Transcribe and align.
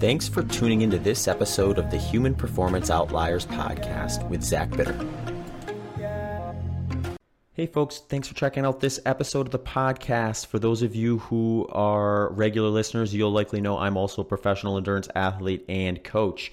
Thanks 0.00 0.26
for 0.26 0.42
tuning 0.42 0.80
into 0.80 0.98
this 0.98 1.28
episode 1.28 1.76
of 1.76 1.90
the 1.90 1.98
Human 1.98 2.34
Performance 2.34 2.88
Outliers 2.88 3.44
podcast 3.44 4.26
with 4.30 4.42
Zach 4.42 4.70
Bitter. 4.70 4.98
Hey, 7.52 7.66
folks, 7.66 7.98
thanks 8.08 8.26
for 8.26 8.32
checking 8.32 8.64
out 8.64 8.80
this 8.80 8.98
episode 9.04 9.44
of 9.44 9.52
the 9.52 9.58
podcast. 9.58 10.46
For 10.46 10.58
those 10.58 10.80
of 10.80 10.96
you 10.96 11.18
who 11.18 11.68
are 11.70 12.32
regular 12.32 12.70
listeners, 12.70 13.14
you'll 13.14 13.30
likely 13.30 13.60
know 13.60 13.76
I'm 13.76 13.98
also 13.98 14.22
a 14.22 14.24
professional 14.24 14.78
endurance 14.78 15.10
athlete 15.14 15.66
and 15.68 16.02
coach. 16.02 16.50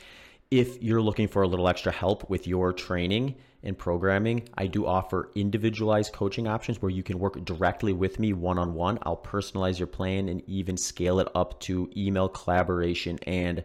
If 0.52 0.84
you're 0.84 1.02
looking 1.02 1.29
for 1.29 1.41
a 1.41 1.48
little 1.48 1.70
extra 1.70 1.93
help 1.93 2.29
with 2.29 2.48
your 2.48 2.73
training 2.73 3.36
and 3.64 3.78
programming, 3.78 4.48
I 4.58 4.68
do 4.68 4.86
offer 4.86 5.32
individualized 5.36 6.14
coaching 6.14 6.48
options 6.48 6.82
where 6.82 6.92
you 6.92 7.04
can 7.04 7.20
work 7.20 7.44
directly 7.44 7.94
with 7.94 8.20
me 8.20 8.34
one 8.34 8.57
on 8.57 8.74
one. 8.74 9.00
I'll 9.04 9.18
personalize 9.18 9.80
your 9.80 9.88
plan 9.88 10.30
and 10.30 10.42
even 10.48 10.78
scale 10.78 11.20
it 11.20 11.28
up 11.36 11.60
to 11.62 11.89
email 11.98 12.30
collaboration 12.30 13.20
and 13.25 13.64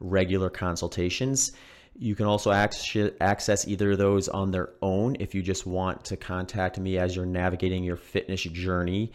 regular 0.00 0.50
consultations. 0.50 1.52
You 1.96 2.14
can 2.16 2.26
also 2.26 2.50
access 2.50 3.68
either 3.68 3.92
of 3.92 3.98
those 3.98 4.28
on 4.28 4.50
their 4.50 4.70
own 4.82 5.16
if 5.20 5.34
you 5.34 5.42
just 5.42 5.66
want 5.66 6.04
to 6.06 6.16
contact 6.16 6.78
me 6.78 6.98
as 6.98 7.14
you're 7.14 7.26
navigating 7.26 7.84
your 7.84 7.96
fitness 7.96 8.42
journey. 8.42 9.12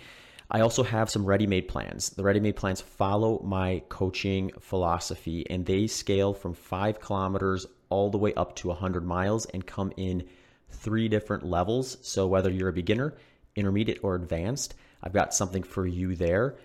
I 0.52 0.62
also 0.62 0.84
have 0.84 1.10
some 1.10 1.26
ready 1.26 1.46
made 1.46 1.68
plans. 1.68 2.10
The 2.10 2.24
ready 2.24 2.40
made 2.40 2.56
plans 2.56 2.82
follow 2.82 3.42
my 3.44 3.84
coaching 3.90 4.52
philosophy 4.60 5.46
and 5.50 5.66
they 5.66 5.88
scale 5.88 6.34
from 6.34 6.54
five 6.54 7.00
kilometers 7.00 7.68
all 7.90 8.10
the 8.10 8.18
way 8.18 8.34
up 8.34 8.56
to 8.58 8.70
100 8.70 9.06
miles 9.06 9.46
and 9.46 9.66
come 9.66 9.92
in 9.98 10.28
three 10.72 11.08
different 11.08 11.46
levels. 11.46 11.98
So, 12.02 12.28
whether 12.28 12.50
you're 12.50 12.70
a 12.70 12.74
beginner, 12.74 13.16
intermediate, 13.56 14.04
or 14.04 14.16
advanced, 14.16 14.76
I've 15.04 15.14
got 15.14 15.34
something 15.34 15.64
for 15.64 15.86
you 15.86 16.16
there. 16.16 16.58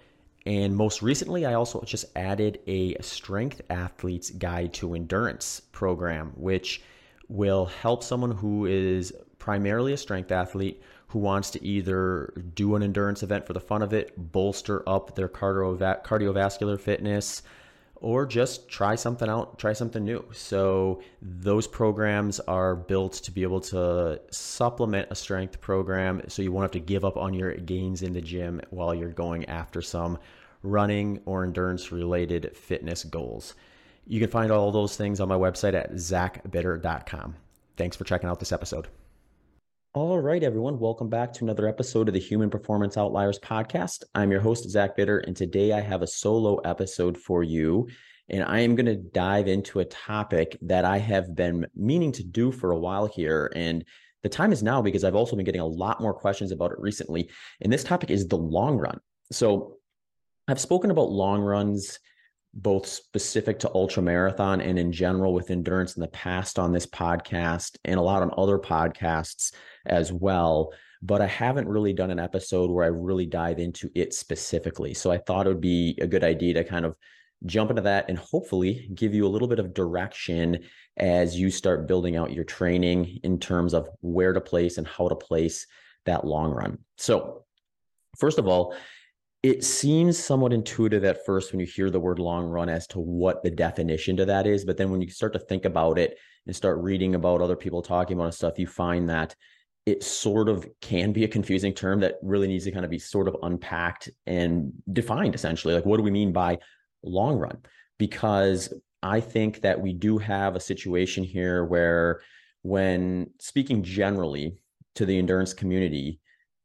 And 0.46 0.76
most 0.76 1.00
recently, 1.00 1.46
I 1.46 1.54
also 1.54 1.80
just 1.82 2.04
added 2.14 2.60
a 2.66 3.00
strength 3.00 3.62
athlete's 3.70 4.30
guide 4.30 4.74
to 4.74 4.94
endurance 4.94 5.60
program, 5.72 6.32
which 6.36 6.82
will 7.28 7.66
help 7.66 8.02
someone 8.02 8.32
who 8.32 8.66
is 8.66 9.12
primarily 9.38 9.94
a 9.94 9.96
strength 9.96 10.30
athlete 10.30 10.82
who 11.08 11.18
wants 11.18 11.50
to 11.52 11.64
either 11.64 12.32
do 12.54 12.74
an 12.74 12.82
endurance 12.82 13.22
event 13.22 13.46
for 13.46 13.52
the 13.52 13.60
fun 13.60 13.82
of 13.82 13.92
it, 13.92 14.12
bolster 14.16 14.86
up 14.88 15.14
their 15.14 15.28
cardiovascular 15.28 16.80
fitness, 16.80 17.42
or 17.96 18.26
just 18.26 18.68
try 18.68 18.94
something 18.94 19.28
out, 19.28 19.58
try 19.58 19.72
something 19.72 20.04
new. 20.04 20.24
So 20.32 21.02
those 21.22 21.66
programs 21.66 22.40
are 22.40 22.76
built 22.76 23.14
to 23.14 23.30
be 23.30 23.42
able 23.42 23.60
to 23.62 24.20
supplement 24.30 25.08
a 25.10 25.14
strength 25.14 25.60
program 25.60 26.22
so 26.28 26.42
you 26.42 26.52
won't 26.52 26.64
have 26.64 26.72
to 26.72 26.80
give 26.80 27.04
up 27.04 27.16
on 27.16 27.34
your 27.34 27.54
gains 27.54 28.02
in 28.02 28.12
the 28.12 28.20
gym 28.20 28.60
while 28.70 28.94
you're 28.94 29.08
going 29.08 29.46
after 29.46 29.80
some 29.80 30.18
running 30.62 31.20
or 31.24 31.44
endurance 31.44 31.92
related 31.92 32.56
fitness 32.56 33.04
goals. 33.04 33.54
You 34.06 34.20
can 34.20 34.30
find 34.30 34.50
all 34.50 34.70
those 34.70 34.96
things 34.96 35.20
on 35.20 35.28
my 35.28 35.36
website 35.36 35.74
at 35.74 35.92
zachbitter.com. 35.92 37.36
Thanks 37.76 37.96
for 37.96 38.04
checking 38.04 38.28
out 38.28 38.38
this 38.38 38.52
episode. 38.52 38.88
All 39.96 40.18
right, 40.18 40.42
everyone. 40.42 40.80
Welcome 40.80 41.08
back 41.08 41.32
to 41.34 41.44
another 41.44 41.68
episode 41.68 42.08
of 42.08 42.14
the 42.14 42.20
Human 42.20 42.50
Performance 42.50 42.96
Outliers 42.96 43.38
podcast. 43.38 44.02
I'm 44.16 44.32
your 44.32 44.40
host, 44.40 44.68
Zach 44.68 44.96
Bitter, 44.96 45.20
and 45.20 45.36
today 45.36 45.72
I 45.72 45.80
have 45.80 46.02
a 46.02 46.06
solo 46.08 46.56
episode 46.56 47.16
for 47.16 47.44
you. 47.44 47.86
And 48.28 48.42
I 48.42 48.58
am 48.58 48.74
going 48.74 48.86
to 48.86 48.96
dive 48.96 49.46
into 49.46 49.78
a 49.78 49.84
topic 49.84 50.58
that 50.62 50.84
I 50.84 50.98
have 50.98 51.36
been 51.36 51.68
meaning 51.76 52.10
to 52.10 52.24
do 52.24 52.50
for 52.50 52.72
a 52.72 52.76
while 52.76 53.06
here. 53.06 53.52
And 53.54 53.84
the 54.24 54.28
time 54.28 54.50
is 54.50 54.64
now 54.64 54.82
because 54.82 55.04
I've 55.04 55.14
also 55.14 55.36
been 55.36 55.44
getting 55.44 55.60
a 55.60 55.64
lot 55.64 56.00
more 56.00 56.12
questions 56.12 56.50
about 56.50 56.72
it 56.72 56.80
recently. 56.80 57.30
And 57.60 57.72
this 57.72 57.84
topic 57.84 58.10
is 58.10 58.26
the 58.26 58.36
long 58.36 58.78
run. 58.78 58.98
So 59.30 59.76
I've 60.48 60.60
spoken 60.60 60.90
about 60.90 61.12
long 61.12 61.40
runs 61.40 62.00
both 62.54 62.86
specific 62.86 63.58
to 63.58 63.70
ultra 63.74 64.02
marathon 64.02 64.60
and 64.60 64.78
in 64.78 64.92
general 64.92 65.34
with 65.34 65.50
endurance 65.50 65.96
in 65.96 66.00
the 66.00 66.08
past 66.08 66.58
on 66.58 66.72
this 66.72 66.86
podcast 66.86 67.76
and 67.84 67.98
a 67.98 68.02
lot 68.02 68.22
on 68.22 68.30
other 68.38 68.58
podcasts 68.58 69.52
as 69.86 70.12
well. 70.12 70.72
But 71.02 71.20
I 71.20 71.26
haven't 71.26 71.68
really 71.68 71.92
done 71.92 72.10
an 72.10 72.20
episode 72.20 72.70
where 72.70 72.84
I 72.84 72.88
really 72.88 73.26
dive 73.26 73.58
into 73.58 73.90
it 73.94 74.14
specifically. 74.14 74.94
So 74.94 75.10
I 75.10 75.18
thought 75.18 75.46
it 75.46 75.50
would 75.50 75.60
be 75.60 75.98
a 76.00 76.06
good 76.06 76.24
idea 76.24 76.54
to 76.54 76.64
kind 76.64 76.84
of 76.84 76.96
jump 77.44 77.70
into 77.70 77.82
that 77.82 78.08
and 78.08 78.16
hopefully 78.16 78.88
give 78.94 79.12
you 79.14 79.26
a 79.26 79.28
little 79.28 79.48
bit 79.48 79.58
of 79.58 79.74
direction 79.74 80.60
as 80.96 81.38
you 81.38 81.50
start 81.50 81.88
building 81.88 82.16
out 82.16 82.32
your 82.32 82.44
training 82.44 83.18
in 83.22 83.38
terms 83.38 83.74
of 83.74 83.88
where 84.00 84.32
to 84.32 84.40
place 84.40 84.78
and 84.78 84.86
how 84.86 85.08
to 85.08 85.16
place 85.16 85.66
that 86.06 86.24
long 86.24 86.52
run. 86.52 86.78
So, 86.96 87.44
first 88.16 88.38
of 88.38 88.46
all, 88.46 88.74
it 89.44 89.62
seems 89.62 90.18
somewhat 90.18 90.54
intuitive 90.54 91.04
at 91.04 91.26
first 91.26 91.52
when 91.52 91.60
you 91.60 91.66
hear 91.66 91.90
the 91.90 92.00
word 92.00 92.18
long 92.18 92.46
run 92.46 92.70
as 92.70 92.86
to 92.86 92.98
what 92.98 93.42
the 93.42 93.50
definition 93.50 94.16
to 94.16 94.24
that 94.24 94.46
is. 94.46 94.64
But 94.64 94.78
then 94.78 94.90
when 94.90 95.02
you 95.02 95.10
start 95.10 95.34
to 95.34 95.38
think 95.38 95.66
about 95.66 95.98
it 95.98 96.16
and 96.46 96.56
start 96.56 96.78
reading 96.78 97.14
about 97.14 97.42
other 97.42 97.54
people 97.54 97.82
talking 97.82 98.18
about 98.18 98.32
stuff, 98.32 98.58
you 98.58 98.66
find 98.66 99.06
that 99.10 99.36
it 99.84 100.02
sort 100.02 100.48
of 100.48 100.66
can 100.80 101.12
be 101.12 101.24
a 101.24 101.28
confusing 101.28 101.74
term 101.74 102.00
that 102.00 102.14
really 102.22 102.48
needs 102.48 102.64
to 102.64 102.70
kind 102.70 102.86
of 102.86 102.90
be 102.90 102.98
sort 102.98 103.28
of 103.28 103.36
unpacked 103.42 104.08
and 104.26 104.72
defined 104.90 105.34
essentially. 105.34 105.74
Like, 105.74 105.84
what 105.84 105.98
do 105.98 106.02
we 106.02 106.10
mean 106.10 106.32
by 106.32 106.56
long 107.02 107.36
run? 107.36 107.58
Because 107.98 108.72
I 109.02 109.20
think 109.20 109.60
that 109.60 109.78
we 109.78 109.92
do 109.92 110.16
have 110.16 110.56
a 110.56 110.60
situation 110.60 111.22
here 111.22 111.66
where, 111.66 112.22
when 112.62 113.28
speaking 113.40 113.82
generally 113.82 114.56
to 114.94 115.04
the 115.04 115.18
endurance 115.18 115.52
community, 115.52 116.18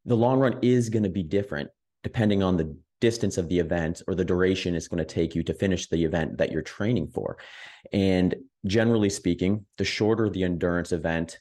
the 0.06 0.16
long 0.16 0.40
run 0.40 0.60
is 0.62 0.88
going 0.88 1.04
to 1.04 1.10
be 1.10 1.24
different 1.24 1.72
depending 2.10 2.42
on 2.42 2.58
the 2.58 2.76
distance 3.02 3.38
of 3.38 3.48
the 3.50 3.60
event 3.60 4.02
or 4.08 4.16
the 4.16 4.26
duration 4.26 4.74
it's 4.74 4.88
going 4.88 4.98
to 4.98 5.06
take 5.06 5.36
you 5.36 5.44
to 5.44 5.54
finish 5.54 5.88
the 5.88 6.04
event 6.04 6.40
that 6.40 6.52
you're 6.52 6.64
training 6.64 7.08
for. 7.08 7.38
And 7.94 8.34
generally 8.66 9.12
speaking, 9.12 9.64
the 9.78 9.86
shorter 9.86 10.28
the 10.28 10.44
endurance 10.44 10.92
event, 10.92 11.40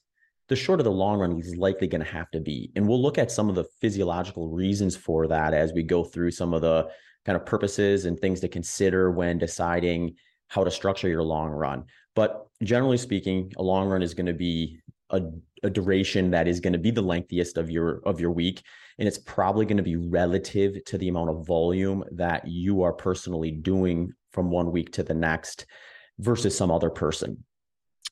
the 0.48 0.56
shorter 0.56 0.82
the 0.82 0.90
long 0.90 1.18
run 1.20 1.40
is 1.40 1.56
likely 1.56 1.88
going 1.88 2.04
to 2.04 2.12
have 2.12 2.30
to 2.32 2.40
be. 2.40 2.70
And 2.76 2.86
we'll 2.86 3.00
look 3.00 3.16
at 3.16 3.32
some 3.32 3.48
of 3.48 3.54
the 3.54 3.64
physiological 3.80 4.50
reasons 4.50 4.94
for 4.94 5.26
that 5.28 5.54
as 5.54 5.72
we 5.72 5.82
go 5.82 6.04
through 6.04 6.32
some 6.32 6.52
of 6.52 6.60
the 6.60 6.90
kind 7.24 7.34
of 7.34 7.46
purposes 7.46 8.04
and 8.04 8.20
things 8.20 8.40
to 8.40 8.48
consider 8.48 9.10
when 9.10 9.38
deciding 9.38 10.16
how 10.48 10.64
to 10.64 10.70
structure 10.70 11.08
your 11.08 11.22
long 11.22 11.48
run. 11.48 11.84
But 12.14 12.46
generally 12.62 12.98
speaking, 12.98 13.54
a 13.56 13.62
long 13.62 13.88
run 13.88 14.02
is 14.02 14.12
going 14.12 14.26
to 14.26 14.34
be 14.34 14.80
a, 15.08 15.22
a 15.62 15.70
duration 15.70 16.30
that 16.32 16.46
is 16.46 16.60
going 16.60 16.74
to 16.74 16.78
be 16.78 16.90
the 16.90 17.02
lengthiest 17.02 17.56
of 17.56 17.70
your 17.70 18.02
of 18.04 18.20
your 18.20 18.32
week 18.32 18.62
and 18.98 19.06
it's 19.06 19.18
probably 19.18 19.64
going 19.64 19.76
to 19.76 19.82
be 19.82 19.96
relative 19.96 20.84
to 20.86 20.98
the 20.98 21.08
amount 21.08 21.30
of 21.30 21.46
volume 21.46 22.04
that 22.12 22.46
you 22.46 22.82
are 22.82 22.92
personally 22.92 23.50
doing 23.50 24.12
from 24.32 24.50
one 24.50 24.72
week 24.72 24.92
to 24.92 25.02
the 25.02 25.14
next 25.14 25.66
versus 26.18 26.56
some 26.56 26.70
other 26.70 26.90
person. 26.90 27.44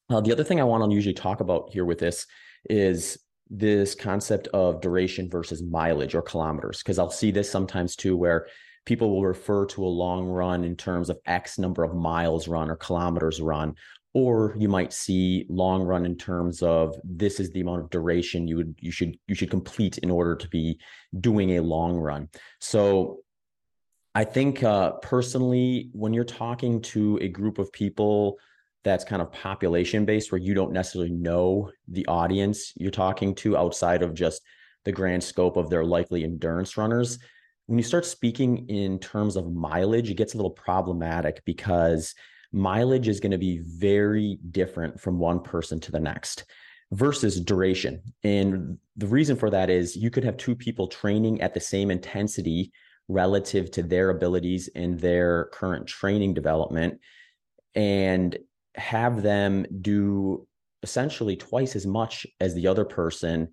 Uh, 0.09 0.21
the 0.21 0.33
other 0.33 0.45
thing 0.45 0.61
I 0.61 0.65
want 0.65 0.89
to 0.89 0.95
usually 0.95 1.15
talk 1.15 1.41
about 1.41 1.71
here 1.73 1.85
with 1.85 1.99
this 1.99 2.27
is 2.71 3.19
this 3.51 3.95
concept 3.95 4.49
of 4.49 4.81
duration 4.81 5.29
versus 5.29 5.63
mileage 5.63 6.15
or 6.15 6.23
kilometers, 6.23 6.79
because 6.79 6.99
I'll 6.99 7.11
see 7.11 7.31
this 7.31 7.51
sometimes 7.51 7.97
too, 7.97 8.17
where 8.17 8.47
people 8.85 9.11
will 9.11 9.25
refer 9.25 9.67
to 9.67 9.85
a 9.85 9.87
long 9.87 10.27
run 10.27 10.63
in 10.65 10.77
terms 10.77 11.11
of 11.11 11.19
X 11.27 11.59
number 11.59 11.83
of 11.83 11.95
miles 11.95 12.47
run 12.47 12.71
or 12.71 12.77
kilometers 12.77 13.41
run, 13.41 13.75
or 14.17 14.55
you 14.57 14.67
might 14.67 14.95
see 14.95 15.45
long 15.51 15.83
run 15.83 16.07
in 16.07 16.17
terms 16.17 16.63
of 16.63 16.99
this 17.05 17.39
is 17.39 17.51
the 17.51 17.61
amount 17.61 17.83
of 17.83 17.91
duration 17.91 18.49
you 18.49 18.57
would 18.57 18.75
you 18.81 18.91
should 18.91 19.15
you 19.29 19.35
should 19.35 19.51
complete 19.51 19.99
in 19.99 20.11
order 20.11 20.35
to 20.35 20.49
be 20.49 20.81
doing 21.21 21.59
a 21.59 21.61
long 21.61 21.99
run. 21.99 22.27
So 22.59 23.19
i 24.15 24.25
think 24.25 24.63
uh, 24.63 24.93
personally 25.03 25.91
when 25.93 26.15
you're 26.15 26.25
talking 26.45 26.81
to 26.81 27.19
a 27.21 27.29
group 27.29 27.59
of 27.59 27.71
people 27.73 28.39
that's 28.85 29.05
kind 29.05 29.21
of 29.21 29.31
population 29.33 30.07
based 30.07 30.33
where 30.33 30.41
you 30.41 30.55
don't 30.55 30.73
necessarily 30.73 31.13
know 31.13 31.71
the 31.89 32.07
audience 32.07 32.73
you're 32.77 33.01
talking 33.05 33.35
to 33.35 33.55
outside 33.55 34.03
of 34.03 34.15
just 34.15 34.41
the 34.87 34.93
grand 34.93 35.23
scope 35.23 35.59
of 35.59 35.69
their 35.69 35.85
likely 35.85 36.25
endurance 36.25 36.79
runners 36.79 37.19
when 37.67 37.79
you 37.79 37.85
start 37.85 38.07
speaking 38.07 38.67
in 38.69 38.99
terms 38.99 39.37
of 39.37 39.53
mileage 39.53 40.11
it 40.11 40.21
gets 40.23 40.33
a 40.33 40.39
little 40.39 40.59
problematic 40.69 41.43
because 41.45 42.15
mileage 42.57 43.07
is 43.07 43.21
going 43.21 43.33
to 43.33 43.39
be 43.39 43.59
very 43.59 44.39
different 44.51 44.99
from 44.99 45.19
one 45.19 45.41
person 45.41 45.79
to 45.79 45.93
the 45.93 46.01
next 46.01 46.47
versus 46.91 47.39
duration. 47.39 48.01
And 48.25 48.79
the 48.97 49.07
reason 49.07 49.37
for 49.37 49.51
that 49.51 49.69
is 49.69 49.95
you 49.95 50.11
could 50.11 50.25
have 50.25 50.39
two 50.39 50.57
people 50.57 50.89
training 50.89 51.43
at 51.43 51.53
the 51.53 51.61
same 51.61 51.91
intensity 51.91 52.73
relative 53.09 53.71
to 53.73 53.83
their 53.83 54.11
abilities 54.11 54.71
and 54.75 54.99
their 54.99 55.47
current 55.53 55.87
training 55.87 56.33
development 56.33 56.99
and 57.75 58.39
have 58.75 59.23
them 59.23 59.67
do 59.83 60.47
essentially 60.83 61.37
twice 61.37 61.77
as 61.77 61.87
much 61.87 62.27
as 62.41 62.55
the 62.55 62.67
other 62.67 62.85
person 62.85 63.49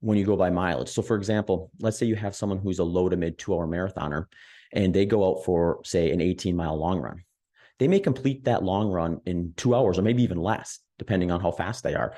when 0.00 0.16
you 0.16 0.24
go 0.24 0.36
by 0.36 0.48
mileage. 0.48 0.88
So, 0.88 1.02
for 1.02 1.16
example, 1.16 1.70
let's 1.80 1.98
say 1.98 2.06
you 2.06 2.16
have 2.16 2.34
someone 2.34 2.58
who's 2.58 2.78
a 2.78 2.84
low 2.84 3.08
to 3.08 3.16
mid 3.16 3.38
two 3.38 3.54
hour 3.54 3.66
marathoner 3.66 4.24
and 4.72 4.94
they 4.94 5.04
go 5.04 5.28
out 5.28 5.44
for, 5.44 5.80
say, 5.84 6.10
an 6.12 6.20
18 6.20 6.56
mile 6.56 6.76
long 6.76 7.00
run 7.00 7.22
they 7.78 7.88
may 7.88 8.00
complete 8.00 8.44
that 8.44 8.62
long 8.62 8.90
run 8.90 9.20
in 9.26 9.54
two 9.56 9.74
hours 9.74 9.98
or 9.98 10.02
maybe 10.02 10.22
even 10.22 10.38
less, 10.38 10.80
depending 10.98 11.30
on 11.30 11.40
how 11.40 11.50
fast 11.50 11.82
they 11.82 11.94
are. 11.94 12.14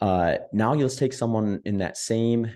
Uh, 0.00 0.36
now 0.52 0.74
let's 0.74 0.96
take 0.96 1.12
someone 1.12 1.60
in 1.64 1.78
that 1.78 1.96
same 1.96 2.50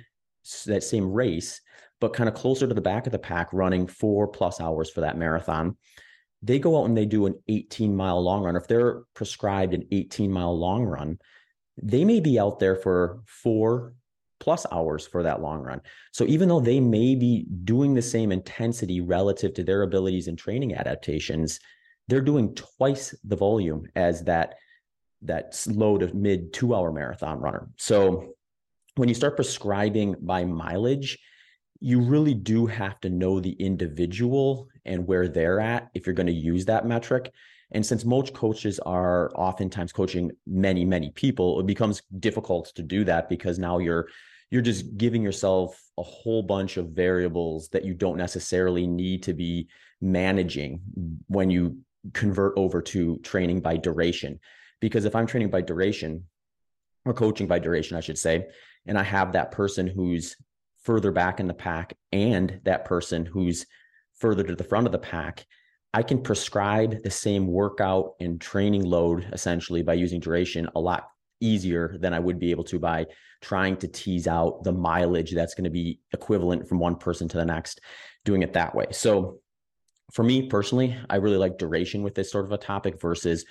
that 0.66 0.82
same 0.82 1.12
race, 1.12 1.60
but 2.00 2.12
kind 2.12 2.28
of 2.28 2.34
closer 2.34 2.66
to 2.66 2.74
the 2.74 2.80
back 2.80 3.06
of 3.06 3.12
the 3.12 3.18
pack, 3.18 3.52
running 3.52 3.86
four 3.86 4.26
plus 4.26 4.60
hours 4.60 4.90
for 4.90 5.02
that 5.02 5.16
marathon. 5.16 5.76
they 6.42 6.58
go 6.58 6.80
out 6.80 6.86
and 6.86 6.96
they 6.96 7.06
do 7.06 7.26
an 7.26 7.40
18 7.46 7.94
mile 7.94 8.20
long 8.20 8.42
run. 8.42 8.56
If 8.56 8.66
they're 8.66 9.02
prescribed 9.14 9.74
an 9.74 9.86
18 9.92 10.32
mile 10.32 10.58
long 10.58 10.82
run, 10.82 11.18
they 11.80 12.04
may 12.04 12.18
be 12.18 12.40
out 12.40 12.58
there 12.58 12.74
for 12.74 13.20
four 13.26 13.94
plus 14.40 14.66
hours 14.72 15.06
for 15.06 15.22
that 15.22 15.40
long 15.40 15.60
run. 15.62 15.80
So 16.10 16.24
even 16.24 16.48
though 16.48 16.60
they 16.60 16.80
may 16.80 17.14
be 17.14 17.46
doing 17.62 17.94
the 17.94 18.02
same 18.02 18.32
intensity 18.32 19.00
relative 19.00 19.54
to 19.54 19.62
their 19.62 19.82
abilities 19.82 20.26
and 20.26 20.36
training 20.36 20.74
adaptations, 20.74 21.60
they're 22.12 22.20
doing 22.20 22.54
twice 22.54 23.14
the 23.24 23.36
volume 23.36 23.86
as 23.96 24.24
that 24.24 24.56
that 25.22 25.58
low 25.66 25.96
to 25.96 26.12
mid 26.14 26.52
two 26.52 26.74
hour 26.74 26.92
marathon 26.92 27.40
runner. 27.40 27.70
So 27.78 28.34
when 28.96 29.08
you 29.08 29.14
start 29.14 29.36
prescribing 29.36 30.16
by 30.20 30.44
mileage, 30.44 31.18
you 31.80 32.00
really 32.00 32.34
do 32.34 32.66
have 32.66 33.00
to 33.00 33.08
know 33.08 33.40
the 33.40 33.52
individual 33.52 34.68
and 34.84 35.06
where 35.06 35.26
they're 35.26 35.58
at 35.60 35.88
if 35.94 36.06
you're 36.06 36.14
going 36.14 36.26
to 36.26 36.32
use 36.32 36.66
that 36.66 36.86
metric. 36.86 37.32
And 37.70 37.86
since 37.86 38.04
most 38.04 38.34
coaches 38.34 38.78
are 38.80 39.32
oftentimes 39.34 39.92
coaching 39.92 40.32
many, 40.46 40.84
many 40.84 41.12
people, 41.12 41.60
it 41.60 41.66
becomes 41.66 42.02
difficult 42.20 42.72
to 42.74 42.82
do 42.82 43.04
that 43.04 43.30
because 43.30 43.58
now 43.58 43.78
you're 43.78 44.08
you're 44.50 44.60
just 44.60 44.98
giving 44.98 45.22
yourself 45.22 45.82
a 45.96 46.02
whole 46.02 46.42
bunch 46.42 46.76
of 46.76 46.90
variables 46.90 47.70
that 47.70 47.86
you 47.86 47.94
don't 47.94 48.18
necessarily 48.18 48.86
need 48.86 49.22
to 49.22 49.32
be 49.32 49.66
managing 50.02 50.82
when 51.28 51.48
you 51.48 51.78
convert 52.12 52.54
over 52.56 52.82
to 52.82 53.18
training 53.18 53.60
by 53.60 53.76
duration. 53.76 54.40
Because 54.80 55.04
if 55.04 55.14
I'm 55.14 55.26
training 55.26 55.50
by 55.50 55.62
duration 55.62 56.24
or 57.04 57.14
coaching 57.14 57.46
by 57.46 57.58
duration, 57.58 57.96
I 57.96 58.00
should 58.00 58.18
say, 58.18 58.46
and 58.86 58.98
I 58.98 59.02
have 59.02 59.32
that 59.32 59.52
person 59.52 59.86
who's 59.86 60.36
further 60.82 61.12
back 61.12 61.38
in 61.38 61.46
the 61.46 61.54
pack 61.54 61.96
and 62.10 62.60
that 62.64 62.84
person 62.84 63.24
who's 63.24 63.66
further 64.14 64.42
to 64.42 64.56
the 64.56 64.64
front 64.64 64.86
of 64.86 64.92
the 64.92 64.98
pack, 64.98 65.46
I 65.94 66.02
can 66.02 66.22
prescribe 66.22 67.02
the 67.02 67.10
same 67.10 67.46
workout 67.46 68.14
and 68.18 68.40
training 68.40 68.84
load 68.84 69.28
essentially 69.32 69.82
by 69.82 69.94
using 69.94 70.20
duration 70.20 70.68
a 70.74 70.80
lot 70.80 71.08
easier 71.40 71.96
than 72.00 72.14
I 72.14 72.18
would 72.18 72.38
be 72.38 72.50
able 72.50 72.64
to 72.64 72.78
by 72.78 73.06
trying 73.40 73.76
to 73.78 73.88
tease 73.88 74.26
out 74.26 74.62
the 74.62 74.72
mileage 74.72 75.32
that's 75.32 75.54
going 75.54 75.64
to 75.64 75.70
be 75.70 76.00
equivalent 76.12 76.68
from 76.68 76.78
one 76.78 76.96
person 76.96 77.28
to 77.28 77.36
the 77.36 77.44
next, 77.44 77.80
doing 78.24 78.42
it 78.42 78.52
that 78.54 78.74
way. 78.74 78.86
So 78.92 79.40
for 80.10 80.22
me 80.22 80.48
personally, 80.48 80.96
I 81.08 81.16
really 81.16 81.36
like 81.36 81.58
duration 81.58 82.02
with 82.02 82.14
this 82.14 82.30
sort 82.30 82.44
of 82.44 82.52
a 82.52 82.58
topic 82.58 83.00
versus 83.00 83.44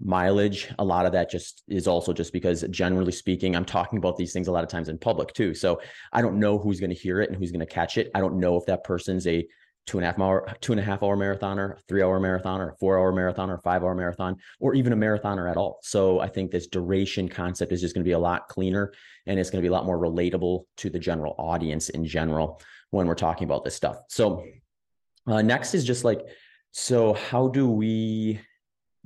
mileage. 0.00 0.68
A 0.78 0.84
lot 0.84 1.06
of 1.06 1.12
that 1.12 1.30
just 1.30 1.62
is 1.68 1.86
also 1.86 2.12
just 2.12 2.32
because 2.32 2.62
generally 2.70 3.12
speaking, 3.12 3.56
I'm 3.56 3.64
talking 3.64 3.98
about 3.98 4.16
these 4.16 4.32
things 4.32 4.48
a 4.48 4.52
lot 4.52 4.64
of 4.64 4.70
times 4.70 4.88
in 4.88 4.98
public 4.98 5.32
too. 5.32 5.54
So 5.54 5.80
I 6.12 6.22
don't 6.22 6.38
know 6.38 6.58
who's 6.58 6.80
going 6.80 6.90
to 6.90 6.96
hear 6.96 7.20
it 7.20 7.30
and 7.30 7.38
who's 7.38 7.50
going 7.50 7.60
to 7.60 7.66
catch 7.66 7.98
it. 7.98 8.10
I 8.14 8.20
don't 8.20 8.38
know 8.38 8.56
if 8.56 8.66
that 8.66 8.84
person's 8.84 9.26
a 9.26 9.46
two 9.86 9.96
and 9.96 10.04
a 10.04 10.08
half 10.08 10.20
hour, 10.20 10.46
two 10.60 10.72
and 10.72 10.80
a 10.80 10.84
half 10.84 11.02
hour 11.02 11.16
marathoner, 11.16 11.78
three 11.88 12.02
hour 12.02 12.20
marathoner, 12.20 12.78
four 12.78 12.98
hour 12.98 13.10
marathoner, 13.10 13.60
five 13.62 13.82
hour 13.82 13.94
marathon, 13.94 14.36
or 14.60 14.74
even 14.74 14.92
a 14.92 14.96
marathoner 14.96 15.50
at 15.50 15.56
all. 15.56 15.78
So 15.82 16.20
I 16.20 16.28
think 16.28 16.50
this 16.50 16.66
duration 16.66 17.28
concept 17.28 17.72
is 17.72 17.80
just 17.80 17.94
going 17.94 18.04
to 18.04 18.08
be 18.08 18.12
a 18.12 18.18
lot 18.18 18.48
cleaner 18.48 18.92
and 19.26 19.40
it's 19.40 19.48
going 19.48 19.62
to 19.62 19.66
be 19.66 19.72
a 19.72 19.72
lot 19.72 19.86
more 19.86 19.98
relatable 19.98 20.64
to 20.76 20.90
the 20.90 20.98
general 20.98 21.34
audience 21.38 21.88
in 21.88 22.04
general 22.04 22.60
when 22.90 23.06
we're 23.06 23.14
talking 23.14 23.46
about 23.46 23.64
this 23.64 23.74
stuff. 23.74 24.00
So 24.08 24.44
uh, 25.28 25.42
next 25.42 25.74
is 25.74 25.84
just 25.84 26.04
like, 26.04 26.22
so 26.72 27.12
how 27.12 27.48
do 27.48 27.68
we 27.68 28.40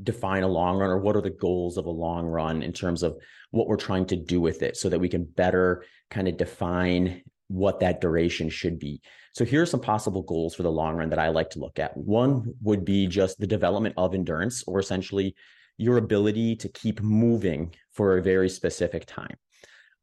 define 0.02 0.42
a 0.42 0.48
long 0.48 0.78
run 0.78 0.90
or 0.90 0.98
what 0.98 1.16
are 1.16 1.20
the 1.20 1.30
goals 1.30 1.76
of 1.76 1.86
a 1.86 1.90
long 1.90 2.26
run 2.26 2.62
in 2.62 2.72
terms 2.72 3.02
of 3.02 3.16
what 3.50 3.68
we're 3.68 3.76
trying 3.76 4.06
to 4.06 4.16
do 4.16 4.40
with 4.40 4.62
it 4.62 4.76
so 4.76 4.88
that 4.88 4.98
we 4.98 5.08
can 5.08 5.24
better 5.24 5.84
kind 6.10 6.28
of 6.28 6.36
define 6.36 7.22
what 7.48 7.80
that 7.80 8.00
duration 8.00 8.48
should 8.48 8.78
be. 8.78 9.00
So 9.34 9.44
here 9.44 9.62
are 9.62 9.66
some 9.66 9.80
possible 9.80 10.22
goals 10.22 10.54
for 10.54 10.62
the 10.62 10.72
long 10.72 10.96
run 10.96 11.10
that 11.10 11.18
I 11.18 11.28
like 11.28 11.50
to 11.50 11.58
look 11.58 11.78
at. 11.78 11.96
One 11.96 12.54
would 12.62 12.84
be 12.84 13.06
just 13.06 13.38
the 13.38 13.46
development 13.46 13.94
of 13.96 14.14
endurance, 14.14 14.64
or 14.66 14.78
essentially 14.78 15.34
your 15.78 15.96
ability 15.96 16.56
to 16.56 16.68
keep 16.68 17.00
moving 17.00 17.74
for 17.92 18.16
a 18.16 18.22
very 18.22 18.48
specific 18.48 19.06
time. 19.06 19.36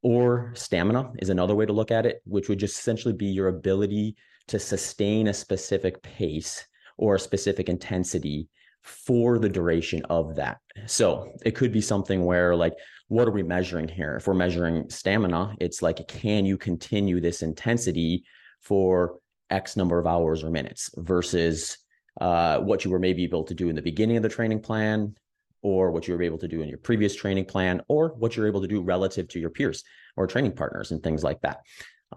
Or 0.01 0.51
stamina 0.55 1.11
is 1.19 1.29
another 1.29 1.55
way 1.55 1.65
to 1.65 1.73
look 1.73 1.91
at 1.91 2.05
it, 2.05 2.21
which 2.25 2.49
would 2.49 2.59
just 2.59 2.79
essentially 2.79 3.13
be 3.13 3.27
your 3.27 3.49
ability 3.49 4.15
to 4.49 4.59
sustain 4.59 5.27
a 5.27 5.33
specific 5.33 6.01
pace 6.01 6.65
or 6.97 7.15
a 7.15 7.19
specific 7.19 7.69
intensity 7.69 8.47
for 8.81 9.39
the 9.39 9.49
duration 9.49 10.03
of 10.09 10.35
that. 10.35 10.57
So 10.85 11.31
it 11.45 11.55
could 11.55 11.71
be 11.71 11.81
something 11.81 12.25
where, 12.25 12.55
like, 12.55 12.73
what 13.07 13.27
are 13.27 13.31
we 13.31 13.43
measuring 13.43 13.87
here? 13.87 14.15
If 14.15 14.27
we're 14.27 14.33
measuring 14.33 14.89
stamina, 14.89 15.55
it's 15.59 15.81
like, 15.81 16.07
can 16.07 16.45
you 16.45 16.57
continue 16.57 17.19
this 17.19 17.41
intensity 17.41 18.23
for 18.61 19.19
X 19.49 19.75
number 19.75 19.99
of 19.99 20.07
hours 20.07 20.43
or 20.43 20.49
minutes 20.49 20.89
versus 20.97 21.77
uh, 22.21 22.59
what 22.59 22.85
you 22.85 22.91
were 22.91 22.99
maybe 22.99 23.23
able 23.23 23.43
to 23.45 23.53
do 23.53 23.69
in 23.69 23.75
the 23.75 23.81
beginning 23.81 24.17
of 24.17 24.23
the 24.23 24.29
training 24.29 24.61
plan 24.61 25.15
or 25.61 25.91
what 25.91 26.07
you 26.07 26.13
were 26.13 26.23
able 26.23 26.37
to 26.37 26.47
do 26.47 26.61
in 26.61 26.69
your 26.69 26.77
previous 26.77 27.15
training 27.15 27.45
plan 27.45 27.81
or 27.87 28.09
what 28.17 28.35
you're 28.35 28.47
able 28.47 28.61
to 28.61 28.67
do 28.67 28.81
relative 28.81 29.27
to 29.27 29.39
your 29.39 29.49
peers 29.49 29.83
or 30.15 30.27
training 30.27 30.53
partners 30.53 30.91
and 30.91 31.03
things 31.03 31.23
like 31.23 31.41
that. 31.41 31.59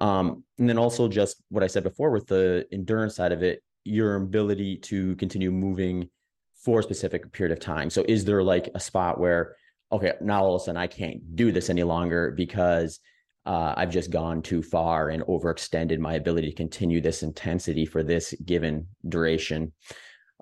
Um, 0.00 0.44
and 0.59 0.69
then 0.69 0.79
also 0.79 1.09
just 1.09 1.43
what 1.49 1.62
I 1.62 1.67
said 1.67 1.83
before 1.83 2.11
with 2.11 2.27
the 2.27 2.67
endurance 2.73 3.17
side 3.17 3.33
of 3.33 3.43
it, 3.43 3.62
your 3.85 4.17
ability 4.17 4.79
to 4.79 5.17
continue 5.17 5.50
moving 5.50 6.09
for 6.55 6.81
a 6.81 6.83
specific 6.83 7.33
period 7.33 7.53
of 7.53 7.62
time. 7.62 7.91
So 7.91 8.05
is 8.09 8.25
there 8.25 8.43
like 8.43 8.71
a 8.75 8.81
spot 8.81 9.19
where, 9.19 9.56
okay, 9.91 10.12
now 10.21 10.44
all 10.44 10.55
of 10.55 10.62
a 10.62 10.65
sudden 10.65 10.81
I 10.81 10.87
can't 10.87 11.37
do 11.37 11.53
this 11.53 11.69
any 11.69 11.83
longer 11.83 12.31
because 12.31 13.00
uh, 13.44 13.75
I've 13.77 13.91
just 13.91 14.11
gone 14.11 14.41
too 14.43 14.62
far 14.62 15.09
and 15.09 15.25
overextended 15.25 15.99
my 15.99 16.15
ability 16.15 16.50
to 16.50 16.56
continue 16.56 17.00
this 17.00 17.23
intensity 17.23 17.85
for 17.85 18.03
this 18.03 18.35
given 18.44 18.87
duration. 19.09 19.73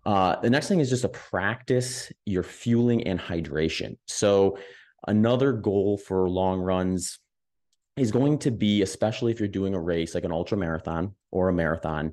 Uh, 0.05 0.37
the 0.41 0.51
next 0.51 0.69
thing 0.69 0.81
is 0.81 0.91
just 0.91 1.03
to 1.03 1.09
practice 1.09 2.13
your 2.27 2.43
fueling 2.43 3.07
and 3.07 3.19
hydration. 3.19 3.97
So, 4.07 4.59
another 5.07 5.53
goal 5.53 5.97
for 5.97 6.29
long 6.29 6.61
runs 6.61 7.19
is 7.97 8.11
going 8.11 8.39
to 8.39 8.51
be, 8.51 8.83
especially 8.83 9.33
if 9.33 9.39
you're 9.39 9.49
doing 9.49 9.75
a 9.75 9.81
race 9.81 10.15
like 10.15 10.25
an 10.25 10.33
ultra 10.33 10.57
marathon 10.57 11.15
or 11.31 11.49
a 11.49 11.53
marathon, 11.53 12.13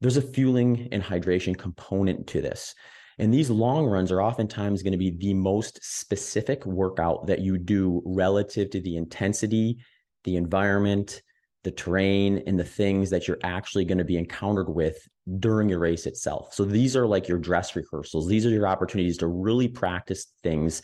there's 0.00 0.16
a 0.16 0.22
fueling 0.22 0.88
and 0.92 1.02
hydration 1.02 1.56
component 1.56 2.26
to 2.28 2.40
this. 2.40 2.74
And 3.18 3.34
these 3.34 3.50
long 3.50 3.86
runs 3.86 4.12
are 4.12 4.22
oftentimes 4.22 4.82
going 4.82 4.92
to 4.92 4.98
be 4.98 5.10
the 5.10 5.34
most 5.34 5.80
specific 5.82 6.64
workout 6.64 7.26
that 7.26 7.40
you 7.40 7.58
do 7.58 8.00
relative 8.04 8.70
to 8.70 8.80
the 8.80 8.96
intensity 8.96 9.78
the 10.24 10.36
environment, 10.36 11.22
the 11.64 11.70
terrain, 11.70 12.42
and 12.46 12.58
the 12.58 12.64
things 12.64 13.10
that 13.10 13.26
you're 13.26 13.38
actually 13.42 13.84
going 13.84 13.98
to 13.98 14.04
be 14.04 14.16
encountered 14.16 14.68
with 14.68 15.08
during 15.38 15.68
your 15.68 15.78
race 15.78 16.06
itself. 16.06 16.52
So 16.54 16.64
these 16.64 16.96
are 16.96 17.06
like 17.06 17.28
your 17.28 17.38
dress 17.38 17.74
rehearsals. 17.76 18.26
These 18.26 18.44
are 18.46 18.50
your 18.50 18.66
opportunities 18.66 19.18
to 19.18 19.26
really 19.26 19.68
practice 19.68 20.26
things 20.42 20.82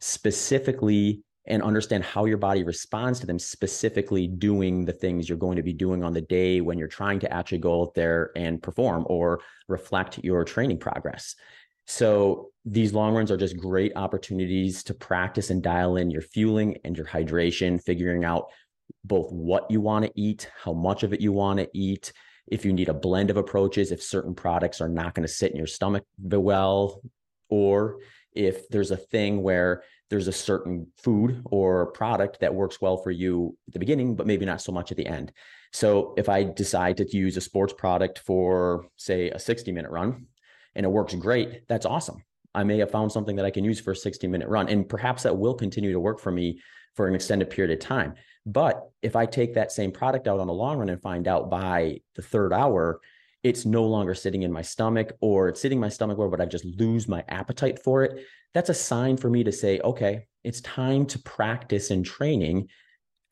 specifically 0.00 1.22
and 1.46 1.62
understand 1.62 2.02
how 2.04 2.24
your 2.24 2.38
body 2.38 2.64
responds 2.64 3.20
to 3.20 3.26
them, 3.26 3.38
specifically 3.38 4.26
doing 4.26 4.84
the 4.84 4.92
things 4.92 5.28
you're 5.28 5.38
going 5.38 5.56
to 5.56 5.62
be 5.62 5.72
doing 5.72 6.02
on 6.02 6.12
the 6.12 6.20
day 6.20 6.60
when 6.60 6.78
you're 6.78 6.88
trying 6.88 7.18
to 7.20 7.32
actually 7.32 7.58
go 7.58 7.82
out 7.82 7.94
there 7.94 8.30
and 8.34 8.62
perform 8.62 9.04
or 9.08 9.40
reflect 9.68 10.18
your 10.24 10.44
training 10.44 10.78
progress. 10.78 11.34
So 11.86 12.50
these 12.64 12.94
long 12.94 13.14
runs 13.14 13.30
are 13.30 13.36
just 13.36 13.58
great 13.58 13.92
opportunities 13.94 14.82
to 14.84 14.94
practice 14.94 15.50
and 15.50 15.62
dial 15.62 15.96
in 15.96 16.10
your 16.10 16.22
fueling 16.22 16.78
and 16.84 16.96
your 16.96 17.06
hydration, 17.06 17.82
figuring 17.82 18.24
out 18.24 18.46
both 19.04 19.30
what 19.30 19.70
you 19.70 19.82
want 19.82 20.06
to 20.06 20.12
eat, 20.14 20.50
how 20.62 20.72
much 20.72 21.02
of 21.02 21.12
it 21.12 21.20
you 21.20 21.32
want 21.32 21.58
to 21.58 21.68
eat, 21.74 22.12
if 22.46 22.64
you 22.64 22.72
need 22.72 22.88
a 22.88 22.94
blend 22.94 23.30
of 23.30 23.36
approaches, 23.36 23.90
if 23.90 24.02
certain 24.02 24.34
products 24.34 24.80
are 24.80 24.88
not 24.88 25.14
going 25.14 25.26
to 25.26 25.32
sit 25.32 25.50
in 25.50 25.56
your 25.56 25.66
stomach 25.66 26.04
well, 26.18 27.02
or 27.48 27.98
if 28.32 28.68
there's 28.68 28.90
a 28.90 28.96
thing 28.96 29.42
where 29.42 29.82
there's 30.10 30.28
a 30.28 30.32
certain 30.32 30.86
food 30.96 31.42
or 31.46 31.86
product 31.92 32.40
that 32.40 32.54
works 32.54 32.80
well 32.80 32.96
for 32.96 33.10
you 33.10 33.56
at 33.66 33.72
the 33.72 33.78
beginning, 33.78 34.14
but 34.14 34.26
maybe 34.26 34.44
not 34.44 34.60
so 34.60 34.72
much 34.72 34.90
at 34.90 34.96
the 34.96 35.06
end. 35.06 35.32
So 35.72 36.14
if 36.16 36.28
I 36.28 36.44
decide 36.44 36.96
to 36.98 37.16
use 37.16 37.36
a 37.36 37.40
sports 37.40 37.72
product 37.72 38.20
for, 38.20 38.86
say, 38.96 39.30
a 39.30 39.38
60 39.38 39.72
minute 39.72 39.90
run 39.90 40.26
and 40.74 40.86
it 40.86 40.88
works 40.88 41.14
great, 41.14 41.66
that's 41.68 41.86
awesome. 41.86 42.22
I 42.54 42.62
may 42.62 42.78
have 42.78 42.90
found 42.90 43.10
something 43.10 43.34
that 43.36 43.44
I 43.44 43.50
can 43.50 43.64
use 43.64 43.80
for 43.80 43.92
a 43.92 43.96
60 43.96 44.28
minute 44.28 44.48
run. 44.48 44.68
And 44.68 44.88
perhaps 44.88 45.24
that 45.24 45.36
will 45.36 45.54
continue 45.54 45.92
to 45.92 46.00
work 46.00 46.20
for 46.20 46.30
me 46.30 46.60
for 46.94 47.08
an 47.08 47.14
extended 47.14 47.50
period 47.50 47.72
of 47.72 47.84
time. 47.84 48.14
But 48.46 48.88
if 49.02 49.16
I 49.16 49.26
take 49.26 49.54
that 49.54 49.72
same 49.72 49.90
product 49.90 50.28
out 50.28 50.38
on 50.38 50.46
the 50.46 50.52
long 50.52 50.78
run 50.78 50.90
and 50.90 51.02
find 51.02 51.26
out 51.26 51.50
by 51.50 52.00
the 52.14 52.22
third 52.22 52.52
hour, 52.52 53.00
it's 53.44 53.66
no 53.66 53.84
longer 53.84 54.14
sitting 54.14 54.42
in 54.42 54.50
my 54.50 54.62
stomach 54.62 55.12
or 55.20 55.48
it's 55.48 55.60
sitting 55.60 55.76
in 55.76 55.82
my 55.82 55.90
stomach 55.90 56.16
where 56.16 56.28
but 56.28 56.40
I 56.40 56.46
just 56.46 56.64
lose 56.64 57.06
my 57.06 57.22
appetite 57.28 57.78
for 57.78 58.02
it. 58.02 58.24
That's 58.54 58.70
a 58.70 58.74
sign 58.74 59.18
for 59.18 59.28
me 59.28 59.44
to 59.44 59.52
say, 59.52 59.80
okay, 59.80 60.26
it's 60.42 60.62
time 60.62 61.04
to 61.06 61.18
practice 61.20 61.90
and 61.90 62.04
training, 62.04 62.68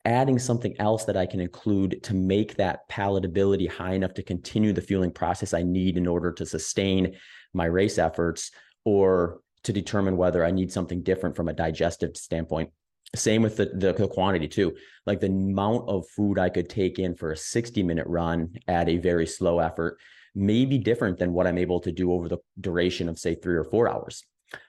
adding 0.05 0.37
something 0.37 0.75
else 0.79 1.05
that 1.05 1.17
I 1.17 1.25
can 1.25 1.39
include 1.39 2.03
to 2.03 2.13
make 2.13 2.55
that 2.57 2.87
palatability 2.89 3.67
high 3.67 3.93
enough 3.93 4.13
to 4.13 4.23
continue 4.23 4.71
the 4.71 4.81
fueling 4.81 5.11
process 5.11 5.53
I 5.53 5.63
need 5.63 5.97
in 5.97 6.07
order 6.07 6.31
to 6.33 6.45
sustain 6.45 7.15
my 7.53 7.65
race 7.65 7.97
efforts 7.97 8.51
or 8.85 9.39
to 9.63 9.73
determine 9.73 10.15
whether 10.15 10.45
I 10.45 10.51
need 10.51 10.71
something 10.71 11.01
different 11.01 11.35
from 11.35 11.47
a 11.47 11.53
digestive 11.53 12.17
standpoint 12.17 12.69
same 13.15 13.41
with 13.41 13.57
the, 13.57 13.65
the, 13.65 13.93
the 13.93 14.07
quantity 14.07 14.47
too. 14.47 14.75
Like 15.05 15.19
the 15.19 15.27
amount 15.27 15.87
of 15.87 16.07
food 16.07 16.39
I 16.39 16.49
could 16.49 16.69
take 16.69 16.99
in 16.99 17.15
for 17.15 17.31
a 17.31 17.37
60 17.37 17.83
minute 17.83 18.07
run 18.07 18.55
at 18.67 18.89
a 18.89 18.97
very 18.97 19.27
slow 19.27 19.59
effort 19.59 19.99
may 20.35 20.65
be 20.65 20.77
different 20.77 21.19
than 21.19 21.33
what 21.33 21.45
I'm 21.45 21.59
able 21.59 21.79
to 21.81 21.91
do 21.91 22.11
over 22.11 22.27
the 22.27 22.39
duration 22.59 23.07
of, 23.07 23.19
say, 23.19 23.35
three 23.35 23.55
or 23.55 23.63
four 23.63 23.87
hours. 23.87 24.23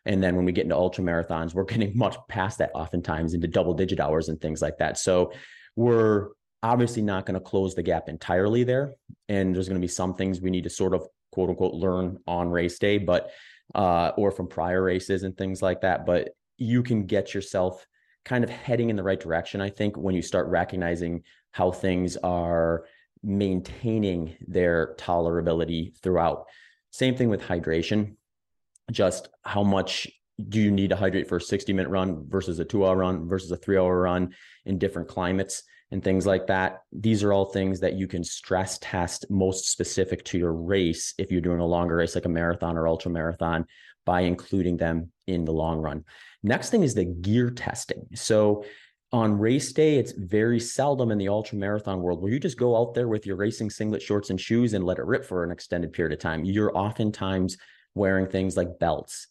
And 0.05 0.23
then 0.23 0.37
when 0.37 0.45
we 0.45 0.53
get 0.53 0.65
into 0.65 0.77
ultra 0.77 1.03
marathons, 1.03 1.55
we're 1.55 1.65
getting 1.65 1.97
much 1.97 2.17
past 2.29 2.59
that 2.59 2.71
oftentimes 2.75 3.35
into 3.35 3.49
double 3.49 3.75
digit 3.75 4.01
hours 4.01 4.29
and 4.29 4.41
things 4.41 4.61
like 4.61 4.79
that. 4.79 4.99
So 4.99 5.33
we're 5.77 6.29
obviously 6.63 7.03
not 7.03 7.27
going 7.27 7.35
to 7.35 7.41
close 7.41 7.75
the 7.75 7.83
gap 7.83 8.09
entirely 8.09 8.65
there. 8.65 8.95
And 9.29 9.55
there's 9.55 9.69
going 9.69 9.81
to 9.81 9.85
be 9.85 9.89
some 9.89 10.15
things 10.15 10.41
we 10.41 10.51
need 10.51 10.65
to 10.65 10.71
sort 10.71 10.95
of 10.95 11.07
quote 11.33 11.51
unquote 11.51 11.75
learn 11.75 12.19
on 12.27 12.49
race 12.49 12.79
day, 12.79 12.99
but 12.99 13.31
uh, 13.75 14.13
or 14.17 14.31
from 14.31 14.49
prior 14.49 14.83
races 14.83 15.23
and 15.23 15.37
things 15.37 15.63
like 15.63 15.81
that. 15.81 16.05
But 16.05 16.31
you 16.59 16.83
can 16.83 17.07
get 17.07 17.35
yourself 17.35 17.87
kind 18.25 18.45
of 18.45 18.51
heading 18.51 18.91
in 18.91 18.97
the 18.97 19.03
right 19.03 19.21
direction, 19.21 19.61
I 19.61 19.71
think, 19.71 19.97
when 19.97 20.15
you 20.15 20.23
start 20.23 20.49
recognizing 20.49 21.23
how 21.51 21.71
things 21.71 22.17
are 22.19 22.85
maintaining 23.23 24.37
their 24.47 24.95
tolerability 24.99 25.97
throughout. 25.99 26.47
Same 26.91 27.17
thing 27.17 27.29
with 27.29 27.43
hydration 27.43 28.17
just 28.91 29.29
how 29.45 29.63
much 29.63 30.09
do 30.49 30.61
you 30.61 30.71
need 30.71 30.91
to 30.91 30.97
hydrate 30.97 31.29
for 31.29 31.37
a 31.37 31.41
60 31.41 31.73
minute 31.73 31.89
run 31.89 32.29
versus 32.29 32.59
a 32.59 32.65
two 32.65 32.85
hour 32.85 32.97
run 32.97 33.29
versus 33.29 33.51
a 33.51 33.57
three 33.57 33.79
hour 33.79 34.01
run 34.01 34.35
in 34.67 34.79
different 34.79 35.09
climates 35.09 35.63
and 35.91 36.03
things 36.03 36.27
like 36.27 36.49
that. 36.49 36.83
These 36.93 37.23
are 37.23 37.33
all 37.33 37.47
things 37.47 37.81
that 37.81 37.95
you 37.95 38.09
can 38.09 38.25
stress 38.25 38.79
test 38.81 39.27
most 39.31 39.71
specific 39.71 40.25
to 40.27 40.39
your 40.39 40.53
race 40.53 41.15
if 41.19 41.31
you're 41.31 41.41
doing 41.41 41.61
a 41.61 41.67
longer 41.67 41.97
race 41.97 42.15
like 42.15 42.25
a 42.25 42.31
marathon 42.31 42.77
or 42.77 42.89
ultra 42.89 43.11
marathon 43.11 43.67
by 44.05 44.23
including 44.23 44.77
them 44.77 45.11
in 45.27 45.45
the 45.45 45.53
long 45.53 45.79
run. 45.79 46.05
Next 46.43 46.71
thing 46.71 46.83
is 46.83 46.95
the 46.95 47.05
gear 47.05 47.51
testing. 47.51 48.07
So 48.15 48.65
on 49.13 49.39
race 49.39 49.73
day, 49.73 49.97
it's 49.97 50.13
very 50.13 50.59
seldom 50.59 51.13
in 51.13 51.19
the 51.19 51.29
ultra 51.29 51.57
marathon 51.57 52.01
world 52.03 52.21
where 52.21 52.33
you 52.33 52.41
just 52.41 52.59
go 52.59 52.77
out 52.77 52.95
there 52.95 53.07
with 53.07 53.27
your 53.27 53.37
racing 53.37 53.71
singlet, 53.71 54.03
shorts, 54.03 54.31
and 54.31 54.41
shoes 54.41 54.75
and 54.75 54.85
let 54.85 54.99
it 54.99 55.05
rip 55.05 55.25
for 55.25 55.45
an 55.45 55.53
extended 55.53 55.93
period 55.93 56.13
of 56.13 56.19
time. 56.19 56.45
You're 56.45 56.77
oftentimes 56.77 57.57
wearing 57.95 58.27
things 58.27 58.57
like 58.57 58.81
belts, 58.81 59.29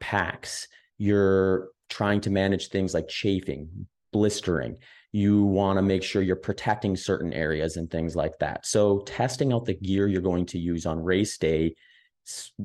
packs. 0.00 0.68
You're 0.96 1.68
trying 1.90 2.22
to 2.22 2.30
manage 2.30 2.68
things 2.68 2.94
like 2.94 3.08
chafing, 3.08 3.86
blistering. 4.10 4.78
You 5.12 5.44
want 5.44 5.76
to 5.78 5.82
make 5.82 6.02
sure 6.02 6.22
you're 6.22 6.36
protecting 6.36 6.96
certain 6.96 7.32
areas 7.32 7.76
and 7.76 7.90
things 7.90 8.16
like 8.16 8.38
that. 8.40 8.66
So, 8.66 9.00
testing 9.00 9.52
out 9.52 9.66
the 9.66 9.74
gear 9.74 10.08
you're 10.08 10.22
going 10.22 10.46
to 10.46 10.58
use 10.58 10.86
on 10.86 11.02
race 11.02 11.36
day, 11.36 11.74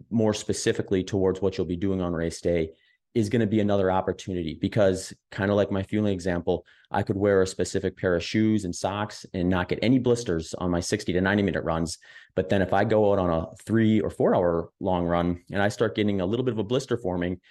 more 0.10 0.34
specifically 0.34 1.04
towards 1.04 1.42
what 1.42 1.58
you'll 1.58 1.68
be 1.68 1.76
doing 1.76 2.02
on 2.02 2.14
race 2.14 2.42
day, 2.42 2.72
is 3.14 3.30
going 3.30 3.42
to 3.42 3.48
be 3.48 3.60
another 3.60 3.92
opportunity 3.92 4.58
because 4.62 5.14
kind 5.32 5.52
of 5.52 5.58
like 5.58 5.72
my 5.72 5.84
fueling 5.84 6.14
example, 6.14 6.66
I 6.90 7.04
could 7.04 7.18
wear 7.18 7.42
a 7.42 7.48
specific 7.48 7.98
pair 7.98 8.16
of 8.16 8.24
shoes 8.24 8.64
and 8.64 8.74
socks 8.74 9.26
and 9.34 9.50
not 9.50 9.68
get 9.68 9.80
any 9.82 10.00
blisters 10.00 10.54
on 10.54 10.72
my 10.72 10.80
60 10.80 11.12
to 11.12 11.22
90 11.22 11.44
minute 11.44 11.64
runs. 11.64 11.98
But 12.36 12.48
then 12.48 12.62
if 12.62 12.72
I 12.72 12.86
go 12.86 13.12
out 13.12 13.20
on 13.20 13.30
a 13.30 13.48
three 13.66 14.00
or 14.00 14.10
four 14.10 14.34
hour 14.34 14.70
long 14.80 15.06
run 15.06 15.42
and 15.52 15.62
I 15.62 15.68
start 15.68 15.96
getting 15.96 16.22
a 16.22 16.26
little 16.26 16.46
bit 16.46 16.54
of 16.54 16.60
a 16.60 16.64
blister 16.64 16.98
forming, 16.98 17.42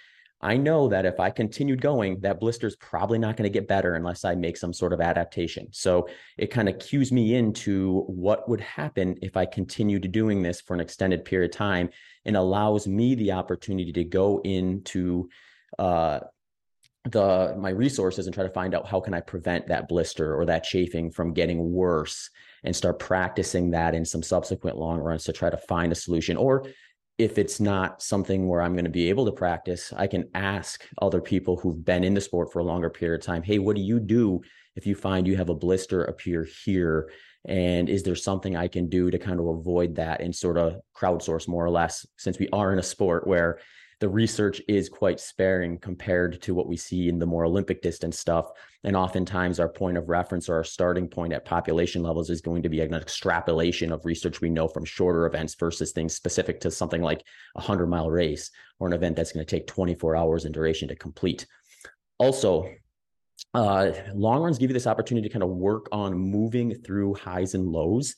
I 0.41 0.57
know 0.57 0.87
that 0.87 1.05
if 1.05 1.19
I 1.19 1.29
continued 1.29 1.81
going, 1.81 2.19
that 2.21 2.39
blister 2.39 2.67
is 2.67 2.75
probably 2.75 3.19
not 3.19 3.37
going 3.37 3.49
to 3.49 3.53
get 3.53 3.67
better 3.67 3.93
unless 3.93 4.25
I 4.25 4.35
make 4.35 4.57
some 4.57 4.73
sort 4.73 4.93
of 4.93 5.01
adaptation. 5.01 5.67
So 5.71 6.09
it 6.37 6.47
kind 6.47 6.67
of 6.67 6.79
cues 6.79 7.11
me 7.11 7.35
into 7.35 8.01
what 8.07 8.49
would 8.49 8.61
happen 8.61 9.17
if 9.21 9.37
I 9.37 9.45
continued 9.45 10.11
doing 10.11 10.41
this 10.41 10.59
for 10.59 10.73
an 10.73 10.79
extended 10.79 11.25
period 11.25 11.51
of 11.51 11.57
time 11.57 11.89
and 12.25 12.35
allows 12.35 12.87
me 12.87 13.15
the 13.15 13.33
opportunity 13.33 13.93
to 13.93 14.03
go 14.03 14.41
into 14.43 15.29
uh, 15.77 16.21
the 17.05 17.55
my 17.57 17.69
resources 17.69 18.27
and 18.27 18.33
try 18.33 18.43
to 18.43 18.53
find 18.53 18.75
out 18.75 18.87
how 18.87 18.99
can 18.99 19.13
I 19.13 19.21
prevent 19.21 19.67
that 19.67 19.87
blister 19.87 20.35
or 20.39 20.45
that 20.45 20.63
chafing 20.63 21.09
from 21.09 21.33
getting 21.33 21.71
worse 21.71 22.29
and 22.63 22.75
start 22.75 22.99
practicing 22.99 23.71
that 23.71 23.95
in 23.95 24.05
some 24.05 24.21
subsequent 24.21 24.77
long 24.77 24.99
runs 24.99 25.23
to 25.23 25.33
try 25.33 25.49
to 25.49 25.57
find 25.57 25.91
a 25.91 25.95
solution. 25.95 26.37
Or 26.37 26.65
if 27.17 27.37
it's 27.37 27.59
not 27.59 28.01
something 28.01 28.47
where 28.47 28.61
I'm 28.61 28.73
going 28.73 28.85
to 28.85 28.91
be 28.91 29.09
able 29.09 29.25
to 29.25 29.31
practice, 29.31 29.93
I 29.95 30.07
can 30.07 30.29
ask 30.33 30.83
other 31.01 31.21
people 31.21 31.57
who've 31.57 31.85
been 31.85 32.03
in 32.03 32.13
the 32.13 32.21
sport 32.21 32.51
for 32.51 32.59
a 32.59 32.63
longer 32.63 32.89
period 32.89 33.21
of 33.21 33.25
time, 33.25 33.43
hey, 33.43 33.59
what 33.59 33.75
do 33.75 33.81
you 33.81 33.99
do 33.99 34.41
if 34.75 34.87
you 34.87 34.95
find 34.95 35.27
you 35.27 35.37
have 35.37 35.49
a 35.49 35.55
blister 35.55 36.03
appear 36.05 36.47
here? 36.65 37.11
And 37.45 37.89
is 37.89 38.03
there 38.03 38.15
something 38.15 38.55
I 38.55 38.67
can 38.67 38.87
do 38.89 39.11
to 39.11 39.17
kind 39.17 39.39
of 39.39 39.47
avoid 39.47 39.95
that 39.95 40.21
and 40.21 40.35
sort 40.35 40.57
of 40.57 40.79
crowdsource 40.95 41.47
more 41.47 41.65
or 41.65 41.69
less, 41.69 42.05
since 42.17 42.39
we 42.39 42.47
are 42.53 42.71
in 42.71 42.79
a 42.79 42.83
sport 42.83 43.27
where 43.27 43.59
the 44.01 44.09
research 44.09 44.59
is 44.67 44.89
quite 44.89 45.19
sparing 45.19 45.77
compared 45.77 46.41
to 46.41 46.55
what 46.55 46.67
we 46.67 46.75
see 46.75 47.07
in 47.07 47.19
the 47.19 47.25
more 47.25 47.45
Olympic 47.45 47.83
distance 47.83 48.17
stuff. 48.17 48.49
And 48.83 48.95
oftentimes, 48.95 49.59
our 49.59 49.69
point 49.69 49.95
of 49.95 50.09
reference 50.09 50.49
or 50.49 50.55
our 50.55 50.63
starting 50.63 51.07
point 51.07 51.33
at 51.33 51.45
population 51.45 52.01
levels 52.01 52.31
is 52.31 52.41
going 52.41 52.63
to 52.63 52.69
be 52.69 52.81
an 52.81 52.95
extrapolation 52.95 53.91
of 53.91 54.03
research 54.03 54.41
we 54.41 54.49
know 54.49 54.67
from 54.67 54.85
shorter 54.85 55.27
events 55.27 55.53
versus 55.53 55.91
things 55.91 56.15
specific 56.15 56.59
to 56.61 56.71
something 56.71 57.03
like 57.03 57.19
a 57.55 57.59
100 57.59 57.85
mile 57.85 58.09
race 58.09 58.49
or 58.79 58.87
an 58.87 58.93
event 58.93 59.15
that's 59.15 59.31
going 59.31 59.45
to 59.45 59.55
take 59.55 59.67
24 59.67 60.15
hours 60.15 60.45
in 60.45 60.51
duration 60.51 60.87
to 60.87 60.95
complete. 60.95 61.45
Also, 62.17 62.67
uh, 63.53 63.91
long 64.15 64.41
runs 64.41 64.57
give 64.57 64.71
you 64.71 64.73
this 64.73 64.87
opportunity 64.87 65.27
to 65.29 65.33
kind 65.33 65.43
of 65.43 65.49
work 65.49 65.87
on 65.91 66.17
moving 66.17 66.73
through 66.73 67.13
highs 67.13 67.53
and 67.53 67.69
lows 67.69 68.15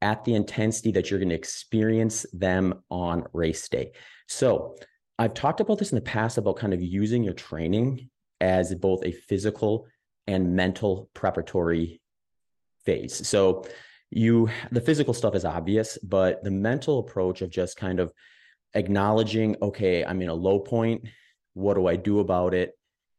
at 0.00 0.24
the 0.24 0.34
intensity 0.34 0.90
that 0.92 1.10
you're 1.10 1.20
going 1.20 1.28
to 1.28 1.34
experience 1.34 2.24
them 2.32 2.82
on 2.88 3.24
race 3.34 3.68
day. 3.68 3.92
So, 4.26 4.76
I've 5.18 5.34
talked 5.34 5.60
about 5.60 5.78
this 5.78 5.90
in 5.90 5.96
the 5.96 6.02
past 6.02 6.38
about 6.38 6.56
kind 6.56 6.72
of 6.72 6.80
using 6.80 7.24
your 7.24 7.34
training 7.34 8.08
as 8.40 8.74
both 8.74 9.04
a 9.04 9.10
physical 9.12 9.86
and 10.26 10.54
mental 10.54 11.10
preparatory 11.12 12.00
phase. 12.84 13.26
So 13.26 13.64
you 14.10 14.48
the 14.70 14.80
physical 14.80 15.12
stuff 15.12 15.34
is 15.34 15.44
obvious, 15.44 15.98
but 16.02 16.44
the 16.44 16.50
mental 16.50 17.00
approach 17.00 17.42
of 17.42 17.50
just 17.50 17.76
kind 17.76 17.98
of 17.98 18.12
acknowledging, 18.74 19.56
okay, 19.60 20.04
I'm 20.04 20.22
in 20.22 20.28
a 20.28 20.34
low 20.34 20.60
point, 20.60 21.08
what 21.54 21.74
do 21.74 21.88
I 21.88 21.96
do 21.96 22.20
about 22.20 22.54
it? 22.54 22.77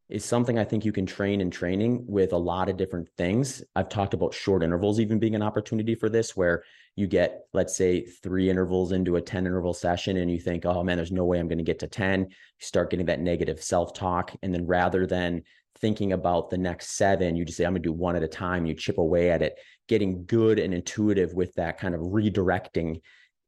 Is 0.09 0.25
something 0.25 0.57
I 0.57 0.63
think 0.63 0.85
you 0.85 0.91
can 0.91 1.05
train 1.05 1.39
in 1.39 1.51
training 1.51 2.03
with 2.07 2.33
a 2.33 2.37
lot 2.37 2.67
of 2.67 2.77
different 2.77 3.07
things. 3.15 3.63
I've 3.75 3.89
talked 3.89 4.15
about 4.15 4.33
short 4.33 4.63
intervals 4.63 4.99
even 4.99 5.19
being 5.19 5.35
an 5.35 5.43
opportunity 5.43 5.93
for 5.93 6.09
this, 6.09 6.35
where 6.35 6.63
you 6.95 7.05
get, 7.07 7.43
let's 7.53 7.77
say, 7.77 8.05
three 8.05 8.49
intervals 8.49 8.91
into 8.91 9.17
a 9.17 9.21
10 9.21 9.45
interval 9.45 9.73
session 9.73 10.17
and 10.17 10.29
you 10.31 10.39
think, 10.39 10.65
oh 10.65 10.83
man, 10.83 10.97
there's 10.97 11.11
no 11.11 11.25
way 11.25 11.39
I'm 11.39 11.47
going 11.47 11.59
to 11.59 11.63
get 11.63 11.79
to 11.79 11.87
10. 11.87 12.21
You 12.21 12.27
start 12.59 12.89
getting 12.89 13.05
that 13.05 13.19
negative 13.19 13.63
self 13.63 13.93
talk. 13.93 14.35
And 14.41 14.53
then 14.53 14.65
rather 14.65 15.05
than 15.05 15.43
thinking 15.79 16.13
about 16.13 16.49
the 16.49 16.57
next 16.57 16.97
seven, 16.97 17.35
you 17.35 17.45
just 17.45 17.57
say, 17.57 17.65
I'm 17.65 17.73
going 17.73 17.83
to 17.83 17.89
do 17.89 17.93
one 17.93 18.15
at 18.15 18.23
a 18.23 18.27
time. 18.27 18.65
You 18.65 18.73
chip 18.73 18.97
away 18.97 19.31
at 19.31 19.41
it. 19.41 19.57
Getting 19.87 20.25
good 20.25 20.59
and 20.59 20.73
intuitive 20.73 21.33
with 21.33 21.53
that 21.55 21.79
kind 21.79 21.95
of 21.95 22.01
redirecting 22.01 23.01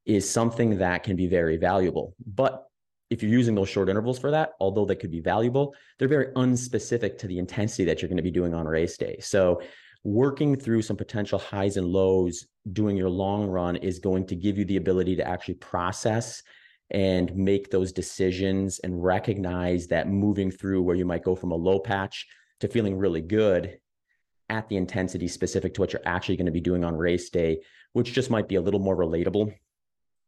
is 0.05 0.29
something 0.29 0.77
that 0.77 1.03
can 1.03 1.15
be 1.15 1.27
very 1.27 1.57
valuable. 1.57 2.15
But 2.25 2.65
if 3.11 3.21
you're 3.21 3.31
using 3.31 3.53
those 3.53 3.67
short 3.67 3.89
intervals 3.89 4.17
for 4.17 4.31
that, 4.31 4.53
although 4.61 4.85
they 4.85 4.95
could 4.95 5.11
be 5.11 5.19
valuable, 5.19 5.75
they're 5.99 6.07
very 6.07 6.27
unspecific 6.35 7.17
to 7.17 7.27
the 7.27 7.37
intensity 7.37 7.83
that 7.83 8.01
you're 8.01 8.09
going 8.09 8.15
to 8.15 8.23
be 8.23 8.31
doing 8.31 8.53
on 8.53 8.65
race 8.65 8.97
day. 8.97 9.19
So 9.19 9.61
working 10.05 10.55
through 10.55 10.81
some 10.81 10.95
potential 10.95 11.37
highs 11.37 11.75
and 11.75 11.87
lows 11.87 12.47
doing 12.71 12.95
your 12.95 13.09
long 13.09 13.47
run 13.47 13.75
is 13.75 13.99
going 13.99 14.25
to 14.27 14.35
give 14.35 14.57
you 14.57 14.63
the 14.63 14.77
ability 14.77 15.17
to 15.17 15.27
actually 15.27 15.55
process 15.55 16.41
and 16.89 17.35
make 17.35 17.69
those 17.69 17.91
decisions 17.91 18.79
and 18.79 19.03
recognize 19.03 19.87
that 19.87 20.07
moving 20.07 20.49
through 20.49 20.81
where 20.81 20.95
you 20.95 21.05
might 21.05 21.23
go 21.23 21.35
from 21.35 21.51
a 21.51 21.55
low 21.55 21.79
patch 21.79 22.25
to 22.61 22.69
feeling 22.69 22.97
really 22.97 23.21
good 23.21 23.77
at 24.49 24.69
the 24.69 24.77
intensity 24.77 25.27
specific 25.27 25.73
to 25.73 25.81
what 25.81 25.91
you're 25.91 26.01
actually 26.05 26.37
going 26.37 26.45
to 26.45 26.51
be 26.51 26.61
doing 26.61 26.85
on 26.85 26.95
race 26.95 27.29
day, 27.29 27.59
which 27.91 28.13
just 28.13 28.29
might 28.29 28.47
be 28.47 28.55
a 28.55 28.61
little 28.61 28.79
more 28.79 28.95
relatable. 28.95 29.53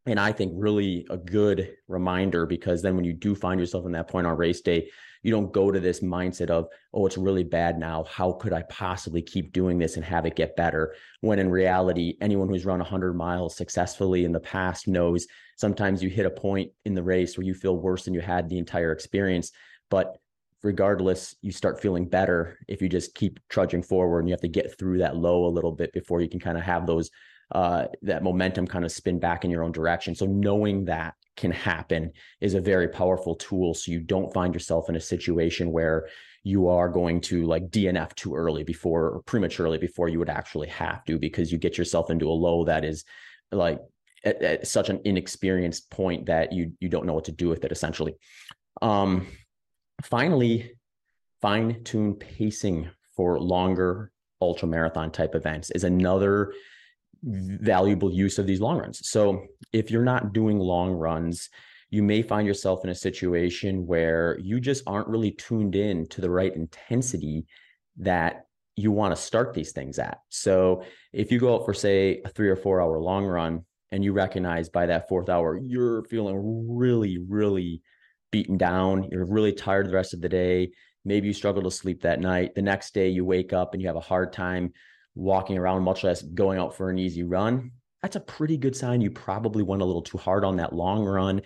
And 0.05 0.19
I 0.19 0.33
think 0.33 0.51
really 0.55 1.07
a 1.10 1.17
good 1.17 1.75
reminder 1.88 2.45
because 2.45 2.81
then 2.81 2.95
when 2.95 3.05
you 3.05 3.13
do 3.13 3.36
find 3.36 3.60
yourself 3.60 3.86
in 3.86 3.93
that 3.93 4.10
point 4.10 4.27
on 4.27 4.36
race 4.38 4.60
day, 4.60 4.89
you 5.22 5.31
don't 5.31 5.53
go 5.53 5.72
to 5.72 5.79
this 5.79 6.01
mindset 6.01 6.50
of, 6.50 6.67
oh, 6.93 7.05
it's 7.05 7.17
really 7.17 7.45
bad 7.45 7.79
now. 7.79 8.03
How 8.03 8.33
could 8.33 8.51
I 8.51 8.63
possibly 8.63 9.22
keep 9.22 9.53
doing 9.53 9.79
this 9.79 9.95
and 9.95 10.03
have 10.03 10.25
it 10.25 10.36
get 10.36 10.57
better? 10.57 10.93
When 11.22 11.39
in 11.39 11.50
reality, 11.50 12.17
anyone 12.19 12.50
who's 12.50 12.65
run 12.65 12.79
100 12.79 13.13
miles 13.13 13.55
successfully 13.55 14.25
in 14.25 14.33
the 14.33 14.41
past 14.41 14.89
knows 14.89 15.25
sometimes 15.55 16.03
you 16.03 16.10
hit 16.10 16.25
a 16.25 16.29
point 16.29 16.72
in 16.83 16.93
the 16.93 17.03
race 17.03 17.38
where 17.38 17.45
you 17.45 17.53
feel 17.53 17.77
worse 17.77 18.03
than 18.03 18.13
you 18.13 18.19
had 18.19 18.50
the 18.50 18.57
entire 18.57 18.91
experience. 18.91 19.53
But 19.89 20.17
regardless, 20.62 21.36
you 21.41 21.53
start 21.53 21.81
feeling 21.81 22.10
better 22.10 22.57
if 22.67 22.81
you 22.81 22.89
just 22.89 23.15
keep 23.15 23.39
trudging 23.48 23.83
forward 23.83 24.19
and 24.19 24.27
you 24.27 24.33
have 24.33 24.41
to 24.41 24.50
get 24.50 24.77
through 24.77 24.98
that 24.98 25.15
low 25.15 25.45
a 25.45 25.48
little 25.48 25.72
bit 25.72 25.93
before 25.93 26.19
you 26.19 26.27
can 26.27 26.41
kind 26.41 26.57
of 26.57 26.63
have 26.65 26.86
those 26.86 27.10
uh, 27.53 27.86
that 28.01 28.24
momentum 28.24 28.67
kind 28.67 28.83
of 28.83 28.91
spin 28.91 29.19
back 29.19 29.45
in 29.45 29.51
your 29.51 29.63
own 29.63 29.72
direction. 29.72 30.15
So 30.15 30.25
knowing 30.25 30.86
that 30.86 31.13
can 31.38 31.51
happen 31.51 32.12
is 32.41 32.55
a 32.55 32.62
very 32.62 32.88
powerful 32.88 33.36
tool. 33.36 33.74
So 33.74 33.91
you 33.91 34.00
don't 34.00 34.33
find 34.33 34.53
yourself 34.53 34.89
in 34.89 34.95
a 34.95 35.01
situation 35.01 35.72
where 35.72 36.07
you 36.43 36.67
are 36.67 36.89
going 36.89 37.22
to 37.22 37.45
like 37.45 37.69
DNF 37.69 38.15
too 38.15 38.36
early 38.36 38.63
before 38.63 39.10
or 39.10 39.22
prematurely 39.22 39.77
before 39.77 40.10
you 40.10 40.19
would 40.19 40.29
actually 40.29 40.67
have 40.67 41.05
to, 41.05 41.17
because 41.17 41.51
you 41.51 41.57
get 41.57 41.77
yourself 41.77 42.10
into 42.10 42.27
a 42.27 42.33
low 42.33 42.65
that 42.65 42.83
is 42.83 43.05
like 43.51 43.79
at, 44.25 44.41
at 44.41 44.67
such 44.67 44.89
an 44.89 45.00
inexperienced 45.05 45.89
point 45.89 46.25
that 46.25 46.51
you 46.51 46.74
you 46.79 46.89
don't 46.89 47.05
know 47.05 47.13
what 47.13 47.25
to 47.25 47.31
do 47.31 47.50
with 47.50 47.63
it 47.63 47.72
essentially. 47.72 48.15
Um, 48.81 49.27
finally, 50.01 50.72
fine 51.41 51.83
tune 51.83 52.15
pacing 52.15 52.89
for 53.15 53.39
longer 53.39 54.12
ultra 54.41 54.67
marathon 54.67 55.12
type 55.12 55.36
events 55.36 55.72
is 55.72 55.83
another 55.83 56.53
valuable 57.24 58.12
use 58.12 58.38
of 58.38 58.48
these 58.48 58.62
long 58.62 58.77
runs. 58.77 59.08
So 59.10 59.46
if 59.72 59.89
you're 59.89 60.03
not 60.03 60.34
doing 60.34 60.60
long 60.60 60.92
runs, 60.92 61.50
you 61.89 62.03
may 62.03 62.22
find 62.22 62.48
yourself 62.48 62.84
in 62.84 62.89
a 62.89 62.96
situation 62.96 63.86
where 63.86 64.38
you 64.39 64.60
just 64.60 64.84
aren't 64.88 65.08
really 65.08 65.32
tuned 65.32 65.75
in 65.75 66.08
to 66.08 66.22
the 66.22 66.30
right 66.30 66.53
intensity 66.56 67.46
that 67.98 68.48
you 68.75 68.92
want 68.92 69.15
to 69.15 69.22
start 69.22 69.53
these 69.53 69.72
things 69.72 70.00
at. 70.00 70.18
So 70.30 70.84
if 71.13 71.32
you 71.32 71.39
go 71.39 71.56
out 71.56 71.65
for 71.65 71.74
say 71.74 72.22
a 72.25 72.30
3 72.30 72.50
or 72.50 72.56
4 72.56 72.82
hour 72.82 73.00
long 73.00 73.25
run 73.25 73.65
and 73.92 74.03
you 74.03 74.12
recognize 74.12 74.70
by 74.70 74.88
that 74.88 75.08
fourth 75.08 75.30
hour 75.30 75.56
you're 75.56 76.03
feeling 76.06 76.75
really 76.75 77.20
really 77.20 77.84
beaten 78.32 78.58
down, 78.58 79.08
you're 79.12 79.25
really 79.25 79.53
tired 79.53 79.88
the 79.88 79.94
rest 79.94 80.15
of 80.15 80.22
the 80.22 80.30
day, 80.30 80.72
maybe 81.06 81.27
you 81.27 81.34
struggle 81.34 81.62
to 81.62 81.70
sleep 81.70 82.01
that 82.01 82.20
night, 82.20 82.56
the 82.56 82.62
next 82.63 82.96
day 82.96 83.10
you 83.10 83.24
wake 83.24 83.53
up 83.53 83.74
and 83.74 83.82
you 83.82 83.88
have 83.88 83.96
a 83.96 84.00
hard 84.01 84.34
time 84.34 84.74
walking 85.15 85.58
around, 85.58 85.84
much 85.84 86.03
less 86.03 86.22
going 86.22 86.60
out 86.60 86.75
for 86.75 86.89
an 86.89 86.98
easy 86.98 87.24
run, 87.24 87.72
that's 88.01 88.15
a 88.15 88.22
pretty 88.22 88.58
good 88.58 88.75
sign 88.75 89.01
you 89.01 89.12
probably 89.12 89.63
went 89.63 89.82
a 89.82 89.86
little 89.86 90.01
too 90.01 90.17
hard 90.17 90.43
on 90.43 90.58
that 90.58 90.74
long 90.74 91.03
run. 91.03 91.41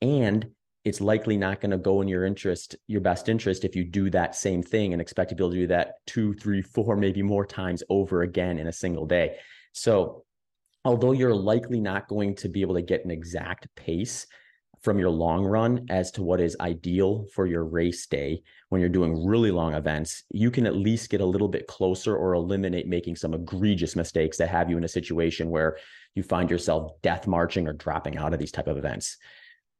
And 0.00 0.46
it's 0.84 1.00
likely 1.00 1.36
not 1.36 1.60
going 1.60 1.72
to 1.72 1.78
go 1.78 2.00
in 2.00 2.08
your 2.08 2.24
interest, 2.24 2.76
your 2.86 3.02
best 3.02 3.28
interest, 3.28 3.64
if 3.64 3.76
you 3.76 3.84
do 3.84 4.08
that 4.10 4.34
same 4.34 4.62
thing 4.62 4.92
and 4.92 5.02
expect 5.02 5.28
to 5.28 5.34
be 5.34 5.44
able 5.44 5.50
to 5.52 5.58
do 5.58 5.66
that 5.66 5.94
two, 6.06 6.32
three, 6.34 6.62
four, 6.62 6.96
maybe 6.96 7.22
more 7.22 7.44
times 7.44 7.82
over 7.90 8.22
again 8.22 8.58
in 8.58 8.66
a 8.66 8.72
single 8.72 9.04
day. 9.04 9.36
So, 9.72 10.24
although 10.84 11.12
you're 11.12 11.34
likely 11.34 11.80
not 11.80 12.08
going 12.08 12.34
to 12.36 12.48
be 12.48 12.62
able 12.62 12.76
to 12.76 12.82
get 12.82 13.04
an 13.04 13.10
exact 13.10 13.68
pace, 13.76 14.26
from 14.82 14.98
your 14.98 15.10
long 15.10 15.44
run 15.44 15.86
as 15.90 16.10
to 16.12 16.22
what 16.22 16.40
is 16.40 16.56
ideal 16.60 17.26
for 17.34 17.46
your 17.46 17.64
race 17.64 18.06
day 18.06 18.42
when 18.70 18.80
you're 18.80 18.88
doing 18.88 19.26
really 19.26 19.50
long 19.50 19.74
events, 19.74 20.22
you 20.30 20.50
can 20.50 20.64
at 20.64 20.76
least 20.76 21.10
get 21.10 21.20
a 21.20 21.26
little 21.26 21.48
bit 21.48 21.66
closer 21.66 22.16
or 22.16 22.34
eliminate 22.34 22.86
making 22.86 23.16
some 23.16 23.34
egregious 23.34 23.96
mistakes 23.96 24.38
that 24.38 24.48
have 24.48 24.70
you 24.70 24.78
in 24.78 24.84
a 24.84 24.88
situation 24.88 25.50
where 25.50 25.76
you 26.14 26.22
find 26.22 26.48
yourself 26.48 26.92
death 27.02 27.26
marching 27.26 27.66
or 27.66 27.72
dropping 27.72 28.16
out 28.16 28.32
of 28.32 28.38
these 28.38 28.52
type 28.52 28.68
of 28.68 28.78
events. 28.78 29.18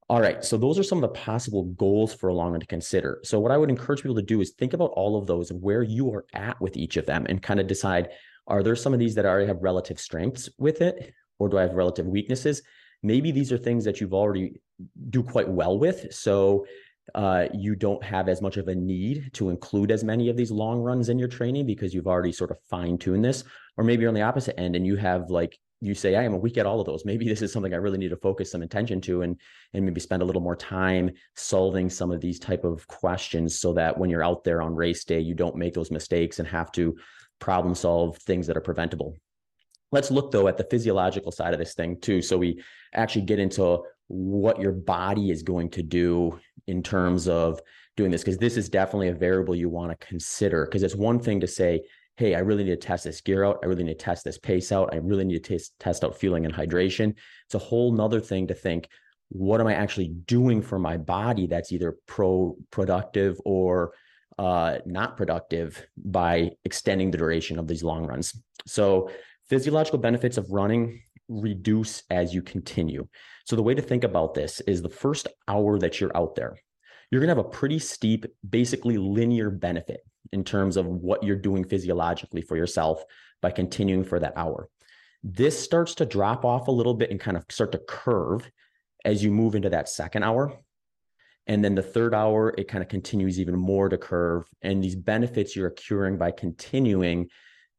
All 0.09 0.21
right, 0.21 0.45
so 0.45 0.57
those 0.57 0.77
are 0.77 0.83
some 0.83 0.99
of 0.99 1.03
the 1.03 1.21
possible 1.21 1.65
goals 1.65 2.13
for 2.13 2.29
a 2.29 2.35
long 2.35 2.51
run 2.51 2.61
to 2.61 2.67
consider. 2.67 3.21
So 3.23 3.39
what 3.39 3.53
I 3.53 3.57
would 3.57 3.71
encourage 3.71 4.03
people 4.03 4.17
to 4.17 4.23
do 4.23 4.41
is 4.41 4.51
think 4.51 4.73
about 4.73 4.91
all 4.95 5.17
of 5.17 5.29
those 5.29 5.53
and 5.53 5.63
where 5.63 5.85
you 5.85 6.13
are 6.13 6.27
at 6.35 6.61
with 6.61 6.77
each 6.77 6.97
of 6.97 7.07
them 7.07 7.27
and 7.29 7.41
kind 7.41 7.61
of 7.61 7.69
decide 7.69 8.11
are 8.49 8.65
there 8.65 8.75
some 8.75 8.93
of 8.93 8.99
these 8.99 9.15
that 9.15 9.25
already 9.25 9.47
have 9.47 9.63
relative 9.63 10.01
strengths 10.01 10.49
with 10.59 10.81
it 10.83 11.15
or 11.39 11.49
do 11.49 11.59
I 11.59 11.63
have 11.63 11.75
relative 11.75 12.07
weaknesses? 12.07 12.63
maybe 13.03 13.33
these 13.33 13.53
are 13.53 13.59
things 13.59 13.85
that 13.85 14.01
you've 14.01 14.15
already 14.15 14.61
do 15.09 15.23
quite 15.23 15.49
well 15.49 15.79
with. 15.79 16.13
So 16.13 16.67
uh, 17.15 17.47
you 17.53 17.75
don't 17.75 18.03
have 18.03 18.29
as 18.29 18.43
much 18.43 18.57
of 18.57 18.69
a 18.69 18.75
need 18.75 19.31
to 19.35 19.51
include 19.51 19.91
as 19.91 20.05
many 20.05 20.29
of 20.29 20.37
these 20.37 20.51
long 20.51 20.81
runs 20.81 21.09
in 21.09 21.19
your 21.19 21.29
training 21.29 21.67
because 21.67 21.95
you've 21.95 22.07
already 22.07 22.33
sort 22.33 22.51
of 22.51 22.59
fine 22.69 22.99
tuned 22.99 23.25
this. 23.25 23.45
Or 23.77 23.85
maybe 23.85 24.03
you're 24.03 24.09
on 24.09 24.15
the 24.15 24.23
opposite 24.23 24.59
end 24.59 24.77
and 24.77 24.87
you 24.87 24.97
have 24.97 25.31
like 25.31 25.59
you 25.83 25.95
say, 25.95 26.15
I 26.15 26.25
am 26.25 26.35
a 26.35 26.39
weak 26.39 26.59
at 26.59 26.67
all 26.67 26.81
of 26.81 26.87
those. 26.87 27.05
Maybe 27.05 27.27
this 27.29 27.43
is 27.43 27.53
something 27.53 27.73
I 27.73 27.79
really 27.79 27.99
need 27.99 28.11
to 28.11 28.17
focus 28.17 28.51
some 28.51 28.63
attention 28.63 29.01
to 29.03 29.23
and 29.23 29.39
and 29.75 29.85
maybe 29.85 30.01
spend 30.01 30.23
a 30.23 30.25
little 30.25 30.43
more 30.43 30.57
time 30.57 31.11
solving 31.37 31.89
some 31.89 32.11
of 32.11 32.21
these 32.21 32.39
type 32.39 32.65
of 32.65 32.87
questions 32.87 33.59
so 33.59 33.73
that 33.75 33.97
when 33.97 34.11
you're 34.11 34.25
out 34.25 34.45
there 34.45 34.63
on 34.63 34.75
race 34.75 35.05
day, 35.05 35.21
you 35.21 35.35
don't 35.35 35.57
make 35.57 35.75
those 35.75 35.91
mistakes 35.91 36.39
and 36.39 36.49
have 36.49 36.71
to 36.73 36.97
problem 37.39 37.75
solve 37.75 38.19
things 38.19 38.47
that 38.47 38.57
are 38.57 38.63
preventable. 38.63 39.17
Let's 39.93 40.11
look 40.11 40.31
though 40.31 40.47
at 40.47 40.57
the 40.57 40.67
physiological 40.71 41.33
side 41.33 41.53
of 41.53 41.59
this 41.59 41.75
thing 41.75 41.99
too. 42.01 42.23
So 42.23 42.39
we 42.39 42.63
actually 42.95 43.23
get 43.23 43.39
into 43.39 43.83
what 44.11 44.61
your 44.61 44.73
body 44.73 45.31
is 45.31 45.45
going 45.45 45.71
to 45.71 45.83
do 45.83 46.39
in 46.67 46.83
terms 46.83 47.29
of 47.29 47.61
doing 47.97 48.11
this, 48.11 48.23
because 48.23 48.39
this 48.39 48.57
is 48.57 48.69
definitely 48.69 49.09
a 49.09 49.15
variable 49.15 49.55
you 49.55 49.69
want 49.69 49.91
to 49.93 50.07
consider. 50.07 50.65
Because 50.65 50.83
it's 50.83 50.97
one 50.97 51.21
thing 51.21 51.39
to 51.41 51.47
say, 51.47 51.83
hey, 52.17 52.35
I 52.35 52.41
really 52.41 52.65
need 52.65 52.81
to 52.81 52.87
test 52.89 53.05
this 53.05 53.21
gear 53.21 53.45
out. 53.45 53.61
I 53.63 53.67
really 53.67 53.85
need 53.85 53.99
to 53.99 54.05
test 54.05 54.25
this 54.25 54.37
pace 54.37 54.73
out. 54.73 54.93
I 54.93 54.97
really 54.97 55.25
need 55.25 55.45
to 55.45 55.53
test, 55.53 55.79
test 55.79 56.03
out 56.03 56.19
fueling 56.19 56.45
and 56.45 56.53
hydration. 56.53 57.15
It's 57.47 57.55
a 57.55 57.59
whole 57.59 57.93
nother 57.93 58.21
thing 58.21 58.49
to 58.49 58.55
think, 58.55 58.89
what 59.29 59.61
am 59.61 59.69
I 59.69 59.75
actually 59.75 60.09
doing 60.09 60.61
for 60.61 60.79
my 60.79 60.97
body 60.97 61.47
that's 61.47 61.71
either 61.71 61.97
pro 62.07 62.57
productive 62.73 63.41
or 63.45 63.93
uh, 64.41 64.79
not 64.87 65.17
productive 65.17 65.87
by 65.97 66.51
extending 66.65 67.13
the 67.13 67.19
duration 67.19 67.59
of 67.59 67.69
these 67.69 67.85
long 67.85 68.07
runs. 68.07 68.35
So 68.67 69.11
Physiological 69.51 69.99
benefits 69.99 70.39
of 70.39 70.49
running 70.53 71.03
reduce 71.31 72.03
as 72.11 72.35
you 72.35 72.43
continue. 72.43 73.07
So, 73.47 73.57
the 73.57 73.63
way 73.63 73.75
to 73.75 73.83
think 73.83 74.05
about 74.05 74.35
this 74.35 74.61
is 74.61 74.83
the 74.83 74.89
first 74.89 75.29
hour 75.49 75.79
that 75.79 76.01
you're 76.01 76.17
out 76.17 76.35
there, 76.35 76.57
you're 77.11 77.21
going 77.21 77.35
to 77.35 77.37
have 77.37 77.47
a 77.47 77.49
pretty 77.49 77.79
steep, 77.79 78.27
basically 78.49 78.99
linear 78.99 79.51
benefit 79.51 80.01
in 80.33 80.45
terms 80.45 80.77
of 80.77 80.87
what 80.87 81.23
you're 81.23 81.37
doing 81.37 81.65
physiologically 81.65 82.43
for 82.43 82.57
yourself 82.57 83.03
by 83.41 83.51
continuing 83.51 84.05
for 84.05 84.19
that 84.19 84.35
hour. 84.37 84.69
This 85.23 85.59
starts 85.59 85.95
to 85.97 86.07
drop 86.07 86.45
off 86.45 86.69
a 86.69 86.73
little 86.73 86.95
bit 86.95 87.11
and 87.11 87.21
kind 87.21 87.37
of 87.37 87.45
start 87.51 87.73
to 87.73 87.79
curve 87.79 88.51
as 89.05 89.23
you 89.23 89.31
move 89.31 89.55
into 89.55 89.71
that 89.71 89.89
second 89.89 90.23
hour. 90.23 90.53
And 91.47 91.65
then 91.65 91.75
the 91.75 91.83
third 91.83 92.15
hour, 92.15 92.55
it 92.57 92.69
kind 92.69 92.83
of 92.83 92.89
continues 92.89 93.41
even 93.41 93.57
more 93.57 93.89
to 93.89 93.99
curve. 93.99 94.45
And 94.63 94.83
these 94.83 94.95
benefits 94.95 95.57
you're 95.57 95.69
accruing 95.69 96.17
by 96.17 96.31
continuing 96.31 97.29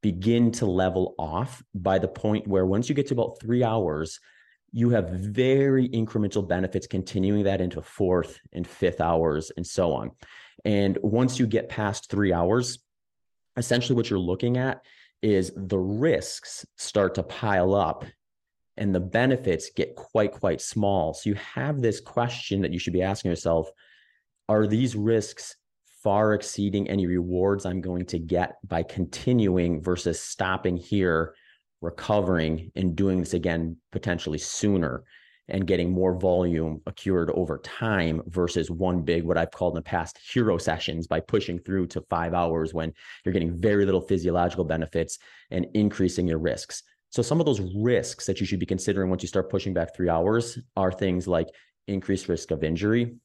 begin 0.01 0.51
to 0.51 0.65
level 0.65 1.15
off 1.17 1.63
by 1.73 1.99
the 1.99 2.07
point 2.07 2.47
where 2.47 2.65
once 2.65 2.89
you 2.89 2.95
get 2.95 3.07
to 3.07 3.13
about 3.13 3.39
three 3.39 3.63
hours, 3.63 4.19
you 4.71 4.89
have 4.89 5.09
very 5.09 5.89
incremental 5.89 6.47
benefits 6.47 6.87
continuing 6.87 7.43
that 7.43 7.61
into 7.61 7.81
fourth 7.81 8.39
and 8.53 8.65
fifth 8.65 9.01
hours 9.01 9.51
and 9.57 9.65
so 9.65 9.93
on. 9.93 10.11
And 10.63 10.97
once 11.01 11.39
you 11.39 11.45
get 11.45 11.69
past 11.69 12.09
three 12.09 12.31
hours, 12.31 12.79
essentially 13.57 13.95
what 13.95 14.09
you're 14.09 14.19
looking 14.19 14.57
at 14.57 14.81
is 15.21 15.51
the 15.55 15.77
risks 15.77 16.65
start 16.77 17.15
to 17.15 17.23
pile 17.23 17.75
up 17.75 18.05
and 18.77 18.95
the 18.95 18.99
benefits 18.99 19.71
get 19.75 19.95
quite, 19.95 20.31
quite 20.31 20.61
small. 20.61 21.13
So 21.13 21.29
you 21.29 21.35
have 21.35 21.81
this 21.81 21.99
question 21.99 22.61
that 22.61 22.71
you 22.71 22.79
should 22.79 22.93
be 22.93 23.03
asking 23.03 23.29
yourself 23.29 23.69
Are 24.47 24.65
these 24.65 24.95
risks 24.95 25.55
far 26.03 26.33
exceeding 26.33 26.89
any 26.89 27.05
rewards 27.05 27.65
I'm 27.65 27.81
going 27.81 28.05
to 28.07 28.19
get 28.19 28.57
by 28.67 28.83
continuing 28.83 29.81
versus 29.81 30.19
stopping 30.21 30.77
here, 30.77 31.35
recovering, 31.81 32.71
and 32.75 32.95
doing 32.95 33.19
this 33.19 33.33
again 33.33 33.77
potentially 33.91 34.37
sooner 34.37 35.03
and 35.47 35.67
getting 35.67 35.91
more 35.91 36.17
volume 36.17 36.81
accrued 36.87 37.29
over 37.31 37.57
time 37.59 38.21
versus 38.27 38.71
one 38.71 39.01
big, 39.01 39.23
what 39.23 39.37
I've 39.37 39.51
called 39.51 39.73
in 39.73 39.75
the 39.75 39.81
past, 39.81 40.17
hero 40.17 40.57
sessions 40.57 41.07
by 41.07 41.19
pushing 41.19 41.59
through 41.59 41.87
to 41.87 42.01
five 42.09 42.33
hours 42.33 42.73
when 42.73 42.93
you're 43.25 43.33
getting 43.33 43.59
very 43.59 43.85
little 43.85 44.01
physiological 44.01 44.63
benefits 44.63 45.19
and 45.49 45.67
increasing 45.73 46.27
your 46.27 46.39
risks. 46.39 46.83
So, 47.09 47.21
some 47.21 47.41
of 47.41 47.45
those 47.45 47.59
risks 47.75 48.25
that 48.27 48.39
you 48.39 48.45
should 48.45 48.59
be 48.59 48.65
considering 48.65 49.09
once 49.09 49.23
you 49.23 49.27
start 49.27 49.49
pushing 49.49 49.73
back 49.73 49.93
three 49.93 50.07
hours 50.07 50.57
are 50.77 50.91
things 50.91 51.27
like 51.27 51.47
increased 51.87 52.29
risk 52.29 52.51
of 52.51 52.63
injury, 52.63 53.15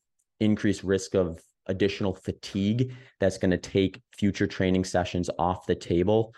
increased 0.41 0.83
risk 0.83 1.15
of 1.15 1.41
additional 1.68 2.14
fatigue 2.14 2.92
that's 3.20 3.38
going 3.38 3.50
to 3.50 3.59
take 3.59 4.00
future 4.16 4.46
training 4.46 4.85
sessions 4.85 5.31
off 5.38 5.66
the 5.66 5.74
table 5.74 6.35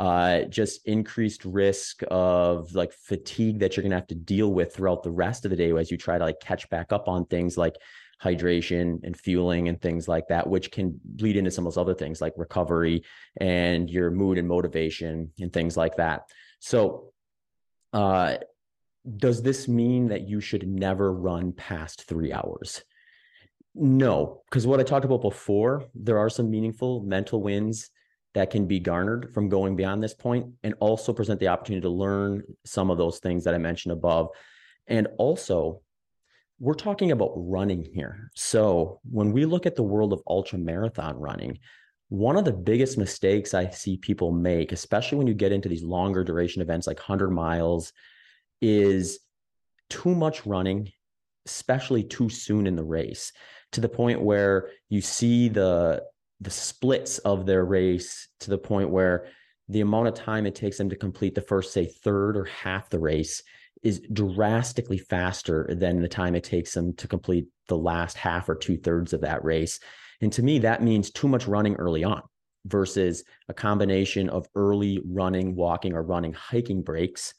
uh, 0.00 0.42
just 0.42 0.86
increased 0.86 1.44
risk 1.44 2.02
of 2.10 2.72
like 2.74 2.92
fatigue 2.92 3.58
that 3.58 3.76
you're 3.76 3.82
going 3.82 3.90
to 3.90 3.96
have 3.96 4.06
to 4.06 4.14
deal 4.14 4.52
with 4.52 4.74
throughout 4.74 5.02
the 5.02 5.10
rest 5.10 5.44
of 5.44 5.50
the 5.50 5.56
day 5.56 5.72
as 5.72 5.90
you 5.90 5.96
try 5.96 6.16
to 6.16 6.24
like 6.24 6.38
catch 6.40 6.68
back 6.70 6.92
up 6.92 7.08
on 7.08 7.24
things 7.26 7.58
like 7.58 7.74
hydration 8.22 9.00
and 9.02 9.16
fueling 9.16 9.68
and 9.68 9.80
things 9.80 10.06
like 10.06 10.28
that, 10.28 10.46
which 10.46 10.70
can 10.70 11.00
bleed 11.04 11.36
into 11.36 11.50
some 11.50 11.66
of 11.66 11.74
those 11.74 11.80
other 11.80 11.94
things 11.94 12.20
like 12.20 12.32
recovery 12.36 13.02
and 13.38 13.90
your 13.90 14.10
mood 14.10 14.38
and 14.38 14.46
motivation 14.46 15.32
and 15.40 15.52
things 15.52 15.76
like 15.76 15.96
that. 15.96 16.22
So, 16.60 17.12
uh, 17.92 18.36
does 19.16 19.42
this 19.42 19.68
mean 19.68 20.08
that 20.08 20.28
you 20.28 20.40
should 20.40 20.68
never 20.68 21.12
run 21.12 21.52
past 21.52 22.04
three 22.04 22.32
hours? 22.32 22.82
No, 23.80 24.42
because 24.50 24.66
what 24.66 24.80
I 24.80 24.82
talked 24.82 25.04
about 25.04 25.22
before, 25.22 25.84
there 25.94 26.18
are 26.18 26.28
some 26.28 26.50
meaningful 26.50 27.00
mental 27.02 27.40
wins 27.40 27.90
that 28.34 28.50
can 28.50 28.66
be 28.66 28.80
garnered 28.80 29.32
from 29.32 29.48
going 29.48 29.76
beyond 29.76 30.02
this 30.02 30.14
point 30.14 30.52
and 30.64 30.74
also 30.80 31.12
present 31.12 31.38
the 31.38 31.46
opportunity 31.46 31.82
to 31.82 31.88
learn 31.88 32.42
some 32.64 32.90
of 32.90 32.98
those 32.98 33.20
things 33.20 33.44
that 33.44 33.54
I 33.54 33.58
mentioned 33.58 33.92
above. 33.92 34.30
And 34.88 35.06
also, 35.16 35.82
we're 36.58 36.74
talking 36.74 37.12
about 37.12 37.30
running 37.36 37.84
here. 37.94 38.32
So, 38.34 38.98
when 39.08 39.30
we 39.30 39.44
look 39.44 39.64
at 39.64 39.76
the 39.76 39.84
world 39.84 40.12
of 40.12 40.22
ultra 40.26 40.58
marathon 40.58 41.16
running, 41.16 41.60
one 42.08 42.36
of 42.36 42.44
the 42.44 42.52
biggest 42.52 42.98
mistakes 42.98 43.54
I 43.54 43.70
see 43.70 43.96
people 43.96 44.32
make, 44.32 44.72
especially 44.72 45.18
when 45.18 45.28
you 45.28 45.34
get 45.34 45.52
into 45.52 45.68
these 45.68 45.84
longer 45.84 46.24
duration 46.24 46.62
events 46.62 46.88
like 46.88 46.98
100 46.98 47.30
miles, 47.30 47.92
is 48.60 49.20
too 49.88 50.16
much 50.16 50.46
running, 50.46 50.90
especially 51.46 52.02
too 52.02 52.28
soon 52.28 52.66
in 52.66 52.74
the 52.74 52.82
race 52.82 53.32
to 53.72 53.80
the 53.80 53.88
point 53.88 54.20
where 54.20 54.70
you 54.88 55.00
see 55.00 55.48
the 55.48 56.02
the 56.40 56.50
splits 56.50 57.18
of 57.18 57.46
their 57.46 57.64
race 57.64 58.28
to 58.40 58.50
the 58.50 58.58
point 58.58 58.90
where 58.90 59.26
the 59.68 59.80
amount 59.80 60.08
of 60.08 60.14
time 60.14 60.46
it 60.46 60.54
takes 60.54 60.78
them 60.78 60.88
to 60.88 60.96
complete 60.96 61.34
the 61.34 61.40
first 61.40 61.72
say 61.72 61.84
third 61.84 62.36
or 62.36 62.44
half 62.44 62.88
the 62.88 62.98
race 62.98 63.42
is 63.82 64.00
drastically 64.12 64.98
faster 64.98 65.68
than 65.70 66.00
the 66.00 66.08
time 66.08 66.34
it 66.34 66.44
takes 66.44 66.72
them 66.74 66.94
to 66.94 67.08
complete 67.08 67.46
the 67.68 67.76
last 67.76 68.16
half 68.16 68.48
or 68.48 68.54
two 68.54 68.76
thirds 68.76 69.12
of 69.12 69.20
that 69.20 69.44
race. 69.44 69.78
And 70.20 70.32
to 70.32 70.42
me 70.42 70.58
that 70.60 70.82
means 70.82 71.10
too 71.10 71.28
much 71.28 71.46
running 71.46 71.74
early 71.74 72.04
on 72.04 72.22
versus 72.66 73.24
a 73.48 73.54
combination 73.54 74.28
of 74.28 74.46
early 74.54 75.00
running, 75.04 75.54
walking, 75.54 75.92
or 75.92 76.02
running 76.02 76.32
hiking 76.32 76.82
breaks 76.82 77.34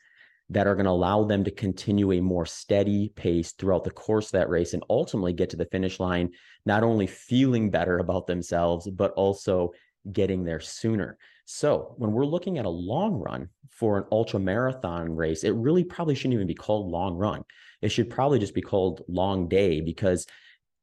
that 0.52 0.68
are 0.68 0.76
going 0.76 0.86
to 0.86 0.92
allow 0.92 1.24
them 1.24 1.44
to 1.44 1.52
continue 1.52 2.12
a 2.12 2.22
more 2.22 2.46
steady 2.46 3.10
pace 3.16 3.52
throughout 3.52 3.84
the 3.84 3.92
course 3.92 4.28
of 4.28 4.32
that 4.34 4.50
race 4.50 4.74
and 4.74 4.84
ultimately 4.90 5.34
get 5.34 5.50
to 5.52 5.58
the 5.58 5.66
finish 5.66 6.00
line, 6.00 6.32
not 6.66 6.84
only 6.84 7.06
feeling 7.06 7.70
better 7.70 8.00
about 8.00 8.26
themselves, 8.26 8.90
but 8.90 9.12
also 9.12 9.72
getting 10.12 10.44
there 10.44 10.60
sooner. 10.60 11.18
So 11.46 11.94
when 11.98 12.12
we're 12.12 12.26
looking 12.26 12.58
at 12.58 12.66
a 12.66 12.70
long 12.70 13.16
run 13.16 13.50
for 13.70 13.98
an 13.98 14.06
ultra 14.12 14.40
marathon 14.40 15.16
race, 15.16 15.44
it 15.44 15.54
really 15.56 15.84
probably 15.84 16.16
shouldn't 16.16 16.36
even 16.36 16.48
be 16.48 16.56
called 16.56 16.92
long 16.92 17.16
run. 17.16 17.44
It 17.82 17.90
should 17.90 18.10
probably 18.10 18.40
just 18.40 18.54
be 18.54 18.62
called 18.62 19.04
long 19.08 19.48
day 19.48 19.82
because 19.82 20.26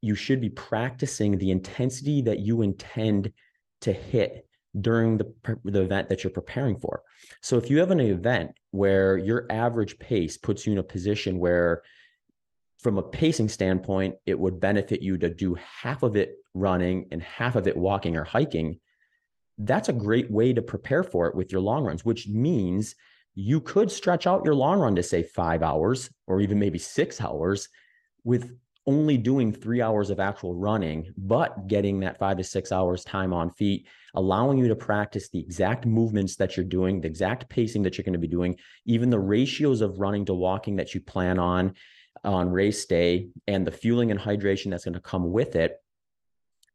you 0.00 0.14
should 0.14 0.40
be 0.40 0.50
practicing 0.50 1.38
the 1.38 1.50
intensity 1.50 2.22
that 2.22 2.40
you 2.40 2.62
intend 2.62 3.32
to 3.80 3.92
hit 3.92 4.46
during 4.80 5.18
the, 5.18 5.32
the 5.64 5.82
event 5.82 6.08
that 6.08 6.22
you're 6.22 6.30
preparing 6.30 6.76
for. 6.76 7.02
So 7.40 7.56
if 7.56 7.70
you 7.70 7.78
have 7.78 7.90
an 7.90 8.00
event 8.00 8.52
where 8.70 9.16
your 9.16 9.46
average 9.50 9.98
pace 9.98 10.36
puts 10.36 10.66
you 10.66 10.72
in 10.72 10.78
a 10.78 10.82
position 10.82 11.38
where 11.38 11.82
from 12.78 12.98
a 12.98 13.02
pacing 13.02 13.48
standpoint, 13.48 14.16
it 14.26 14.38
would 14.38 14.60
benefit 14.60 15.02
you 15.02 15.18
to 15.18 15.30
do 15.30 15.56
half 15.56 16.02
of 16.02 16.16
it 16.16 16.36
running 16.54 17.08
and 17.10 17.22
half 17.22 17.56
of 17.56 17.66
it 17.66 17.76
walking 17.76 18.16
or 18.16 18.24
hiking. 18.24 18.78
That's 19.58 19.88
a 19.88 19.94
great 19.94 20.30
way 20.30 20.52
to 20.52 20.62
prepare 20.62 21.02
for 21.02 21.26
it 21.26 21.34
with 21.34 21.50
your 21.52 21.60
long 21.60 21.84
runs, 21.84 22.04
which 22.04 22.28
means 22.28 22.94
you 23.34 23.60
could 23.60 23.90
stretch 23.90 24.26
out 24.26 24.44
your 24.44 24.54
long 24.54 24.78
run 24.78 24.96
to 24.96 25.02
say 25.02 25.22
five 25.22 25.62
hours 25.62 26.10
or 26.26 26.40
even 26.40 26.58
maybe 26.58 26.78
six 26.78 27.20
hours 27.20 27.68
with 28.24 28.50
only 28.86 29.16
doing 29.18 29.52
three 29.52 29.82
hours 29.82 30.10
of 30.10 30.20
actual 30.20 30.54
running, 30.54 31.12
but 31.16 31.66
getting 31.66 32.00
that 32.00 32.18
five 32.18 32.36
to 32.36 32.44
six 32.44 32.70
hours 32.70 33.04
time 33.04 33.32
on 33.32 33.50
feet, 33.50 33.86
allowing 34.16 34.58
you 34.58 34.68
to 34.68 34.76
practice 34.76 35.28
the 35.28 35.38
exact 35.38 35.86
movements 35.86 36.36
that 36.36 36.56
you're 36.56 36.64
doing, 36.64 37.00
the 37.00 37.08
exact 37.08 37.48
pacing 37.48 37.82
that 37.82 37.96
you're 37.96 38.04
going 38.04 38.14
to 38.14 38.18
be 38.18 38.26
doing, 38.26 38.56
even 38.86 39.10
the 39.10 39.18
ratios 39.18 39.82
of 39.82 40.00
running 40.00 40.24
to 40.24 40.34
walking 40.34 40.76
that 40.76 40.94
you 40.94 41.00
plan 41.00 41.38
on 41.38 41.74
on 42.24 42.48
race 42.48 42.86
day, 42.86 43.28
and 43.46 43.66
the 43.66 43.70
fueling 43.70 44.10
and 44.10 44.18
hydration 44.18 44.70
that's 44.70 44.84
going 44.84 44.94
to 44.94 45.00
come 45.00 45.30
with 45.30 45.54
it, 45.54 45.76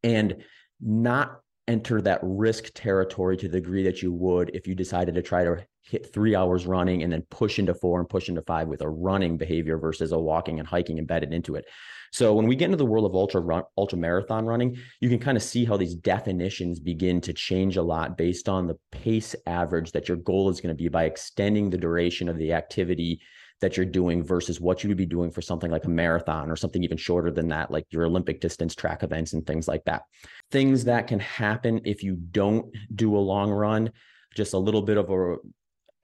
and 0.04 0.44
not 0.80 1.42
enter 1.68 2.02
that 2.02 2.20
risk 2.22 2.72
territory 2.74 3.38
to 3.38 3.48
the 3.48 3.60
degree 3.60 3.84
that 3.84 4.02
you 4.02 4.12
would 4.12 4.52
if 4.54 4.68
you 4.68 4.76
decided 4.76 5.16
to 5.16 5.22
try 5.22 5.44
to 5.44 5.66
hit 5.84 6.14
three 6.14 6.36
hours 6.36 6.68
running 6.68 7.04
and 7.04 7.12
then 7.12 7.22
push 7.30 7.60
into 7.60 7.74
four 7.74 8.00
and 8.00 8.10
push 8.10 8.30
into 8.30 8.42
five 8.44 8.68
with 8.68 8.82
a 8.82 8.90
running 8.90 9.38
behavior 9.38 9.78
versus 9.78 10.12
a 10.12 10.18
walking 10.18 10.60
and 10.60 10.68
hiking 10.68 10.98
embedded 10.98 11.34
into 11.34 11.56
it. 11.56 11.66
So 12.12 12.34
when 12.34 12.46
we 12.46 12.56
get 12.56 12.66
into 12.66 12.78
the 12.78 12.86
world 12.86 13.06
of 13.06 13.16
ultra 13.16 13.40
run, 13.40 13.64
ultra 13.78 13.98
marathon 13.98 14.46
running, 14.46 14.78
you 15.00 15.10
can 15.10 15.20
kind 15.20 15.38
of 15.38 15.44
see 15.44 15.64
how 15.64 15.78
these 15.78 15.96
definitions 15.96 16.80
begin 16.80 17.22
to 17.22 17.34
change 17.34 17.78
a 17.78 17.82
lot 17.82 18.18
based 18.18 18.50
on 18.50 18.68
the 18.68 18.78
pace 18.92 19.36
average 19.48 19.94
that 19.94 20.08
your 20.08 20.18
goal 20.18 20.50
is 20.50 20.60
going 20.60 20.76
to 20.76 20.82
be 20.82 20.90
by 20.90 21.06
extending 21.06 21.70
the 21.70 21.78
duration 21.78 22.28
of 22.28 22.38
the 22.38 22.54
activity 22.54 23.22
that 23.62 23.78
you're 23.78 23.86
doing 23.86 24.24
versus 24.24 24.60
what 24.60 24.84
you 24.84 24.90
would 24.90 24.98
be 24.98 25.06
doing 25.06 25.32
for 25.32 25.42
something 25.42 25.72
like 25.72 25.86
a 25.86 25.90
marathon 25.90 26.50
or 26.50 26.56
something 26.56 26.84
even 26.84 26.98
shorter 26.98 27.32
than 27.32 27.48
that, 27.48 27.72
like 27.72 27.86
your 27.92 28.06
Olympic 28.06 28.42
distance 28.42 28.76
track 28.76 29.04
events 29.04 29.34
and 29.34 29.46
things 29.46 29.68
like 29.68 29.84
that. 29.86 30.04
Things 30.50 30.84
that 30.86 31.08
can 31.08 31.20
happen 31.20 31.82
if 31.86 32.04
you 32.04 32.16
don't 32.16 32.76
do 32.96 33.16
a 33.16 33.20
long 33.20 33.52
run, 33.52 33.92
just 34.36 34.54
a 34.54 34.58
little 34.58 34.82
bit 34.82 34.98
of 34.98 35.10
a 35.10 35.38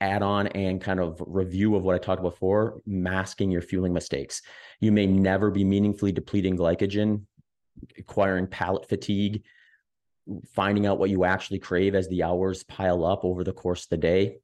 add 0.00 0.22
on 0.22 0.46
and 0.48 0.80
kind 0.80 1.00
of 1.00 1.20
review 1.26 1.74
of 1.74 1.82
what 1.82 1.94
I 1.94 1.98
talked 1.98 2.20
about 2.20 2.34
before, 2.34 2.80
masking 2.86 3.50
your 3.50 3.62
fueling 3.62 3.92
mistakes. 3.92 4.42
You 4.80 4.92
may 4.92 5.06
never 5.06 5.50
be 5.50 5.64
meaningfully 5.64 6.12
depleting 6.12 6.56
glycogen, 6.56 7.22
acquiring 7.98 8.46
palate 8.46 8.88
fatigue, 8.88 9.42
finding 10.54 10.86
out 10.86 10.98
what 10.98 11.10
you 11.10 11.24
actually 11.24 11.58
crave 11.58 11.94
as 11.94 12.08
the 12.08 12.22
hours 12.22 12.62
pile 12.62 13.04
up 13.04 13.24
over 13.24 13.42
the 13.42 13.52
course 13.52 13.84
of 13.84 13.90
the 13.90 13.96
day. 13.96 14.38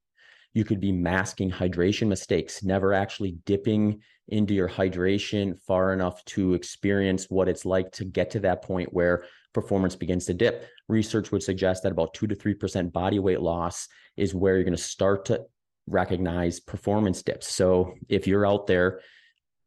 You 0.55 0.65
could 0.65 0.81
be 0.81 0.93
masking 0.93 1.51
hydration 1.51 2.07
mistakes, 2.07 2.63
never 2.63 2.95
actually 2.95 3.33
dipping 3.45 4.01
into 4.29 4.55
your 4.55 4.69
hydration 4.69 5.61
far 5.61 5.93
enough 5.93 6.25
to 6.25 6.55
experience 6.55 7.27
what 7.29 7.49
it's 7.49 7.67
like 7.67 7.91
to 7.93 8.05
get 8.05 8.31
to 8.31 8.41
that 8.41 8.63
point 8.63 8.93
where 8.93 9.25
performance 9.53 9.95
begins 9.95 10.25
to 10.27 10.35
dip. 10.35 10.67
Research 10.89 11.31
would 11.31 11.43
suggest 11.43 11.83
that 11.83 11.93
about 11.93 12.15
2 12.15 12.27
to 12.29 12.35
3% 12.35 12.93
body 12.93 13.19
weight 13.19 13.41
loss 13.41 13.89
is 14.17 14.35
where 14.35 14.55
you're 14.55 14.65
going 14.65 14.77
to 14.77 14.83
start 14.83 15.27
to 15.27 15.45
recognize 15.87 16.61
performance 16.61 17.23
dips. 17.23 17.49
So 17.49 17.95
if 18.09 18.27
you're 18.27 18.47
out 18.47 18.67
there 18.67 19.01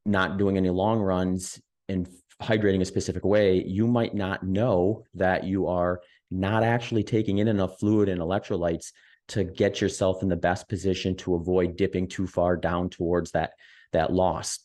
not 0.06 0.38
doing 0.38 0.58
any 0.58 0.70
long 0.70 1.00
runs 1.00 1.62
and 1.90 2.08
hydrating 2.42 2.82
a 2.82 2.86
specific 2.86 3.24
way, 3.26 3.64
you 3.64 3.88
might 3.88 4.16
not 4.16 4.44
know 4.44 5.04
that 5.16 5.44
you 5.44 5.68
are 5.68 6.02
not 6.32 6.64
actually 6.64 7.04
taking 7.04 7.38
in 7.38 7.48
enough 7.48 7.80
fluid 7.80 8.10
and 8.10 8.20
electrolytes 8.20 8.92
to 9.30 9.44
get 9.44 9.82
yourself 9.82 10.24
in 10.24 10.30
the 10.30 10.36
best 10.36 10.70
position 10.70 11.16
to 11.18 11.36
avoid 11.36 11.76
dipping 11.76 12.08
too 12.08 12.28
far 12.28 12.56
down 12.56 12.90
towards 12.90 13.32
that 13.32 13.52
that 13.94 14.12
loss. 14.12 14.60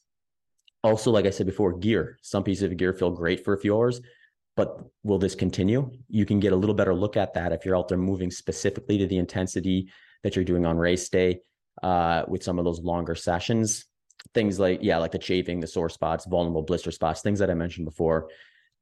Also, 0.85 1.11
like 1.11 1.27
I 1.27 1.31
said 1.31 1.47
before, 1.47 1.79
gear. 1.79 2.19
Some 2.23 2.43
pieces 2.43 2.65
of 2.65 2.77
gear 2.77 2.93
feel 2.93 3.11
great 3.11 3.45
for 3.45 3.55
a 3.55 3.59
few 3.59 3.77
hours, 3.77 4.01
but 4.57 4.85
will 5.05 5.19
this 5.19 5.35
continue? 5.35 5.91
You 6.09 6.27
can 6.27 6.41
get 6.41 6.53
a 6.53 6.57
little 6.57 6.75
better 6.75 6.95
look 6.95 7.17
at 7.17 7.35
that 7.35 7.53
if 7.53 7.65
you're 7.65 7.77
out 7.77 7.89
there 7.89 7.99
moving 7.99 8.31
specifically 8.31 8.99
to 8.99 9.07
the 9.07 9.19
intensity 9.19 9.91
that 10.25 10.35
you're 10.35 10.45
doing 10.45 10.67
on 10.67 10.77
race 10.77 11.09
day 11.09 11.41
uh, 11.83 12.25
with 12.27 12.43
some 12.43 12.59
of 12.59 12.65
those 12.65 12.81
longer 12.81 13.15
sessions. 13.15 13.85
Things 14.35 14.59
like, 14.59 14.81
yeah, 14.83 14.99
like 14.99 15.13
the 15.13 15.19
chafing, 15.19 15.61
the 15.61 15.67
sore 15.67 15.89
spots, 15.89 16.27
vulnerable 16.27 16.63
blister 16.63 16.91
spots, 16.91 17.23
things 17.23 17.39
that 17.39 17.51
I 17.51 17.55
mentioned 17.55 17.87
before. 17.87 18.29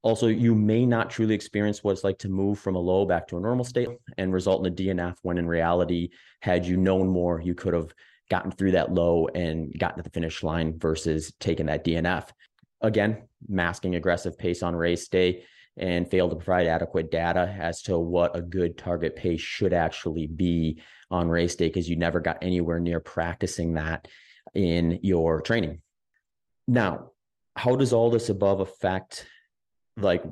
Also, 0.03 0.29
you 0.29 0.55
may 0.55 0.87
not 0.87 1.11
truly 1.11 1.35
experience 1.35 1.85
what 1.85 1.93
it's 1.93 2.05
like 2.05 2.19
to 2.19 2.29
move 2.29 2.59
from 2.59 2.75
a 2.75 2.79
low 2.79 3.05
back 3.05 3.29
to 3.29 3.37
a 3.37 3.41
normal 3.41 3.65
state 3.65 3.89
and 4.17 4.33
result 4.33 4.67
in 4.67 4.73
a 4.73 4.75
DNF 4.75 5.17
when 5.23 5.37
in 5.37 5.47
reality, 5.47 6.09
had 6.41 6.65
you 6.65 6.77
known 6.77 7.07
more, 7.07 7.41
you 7.41 7.55
could 7.55 7.75
have 7.75 7.93
gotten 8.31 8.51
through 8.51 8.71
that 8.71 8.93
low 8.93 9.27
and 9.35 9.79
gotten 9.79 9.99
to 9.99 10.03
the 10.03 10.11
finish 10.11 10.43
line 10.43 10.79
versus 10.79 11.35
taking 11.39 11.67
that 11.67 11.85
DNF. 11.85 12.29
Again, 12.81 13.25
masking 13.47 13.95
aggressive 13.95 14.39
pace 14.39 14.63
on 14.63 14.75
race 14.75 15.09
day 15.09 15.45
and 15.77 16.11
fail 16.11 16.29
to 16.29 16.37
provide 16.37 16.67
adequate 16.67 17.11
data 17.11 17.55
as 17.59 17.83
to 17.83 17.99
what 17.99 18.37
a 18.37 18.43
good 18.43 18.79
target 18.79 19.17
pace 19.17 19.41
should 19.41 19.73
actually 19.73 20.27
be 20.27 20.81
on 21.11 21.29
race 21.29 21.57
day 21.57 21.69
because 21.69 21.89
you 21.89 21.97
never 21.97 22.21
got 22.21 22.39
anywhere 22.43 22.81
near 22.81 23.01
practicing 23.01 23.75
that 23.75 24.09
in 24.55 24.99
your 25.03 25.43
training. 25.43 25.81
Now, 26.67 27.11
how 27.55 27.77
does 27.77 27.93
all 27.93 28.11
this 28.11 28.29
above 28.29 28.61
affect 28.61 29.27
like 29.97 30.23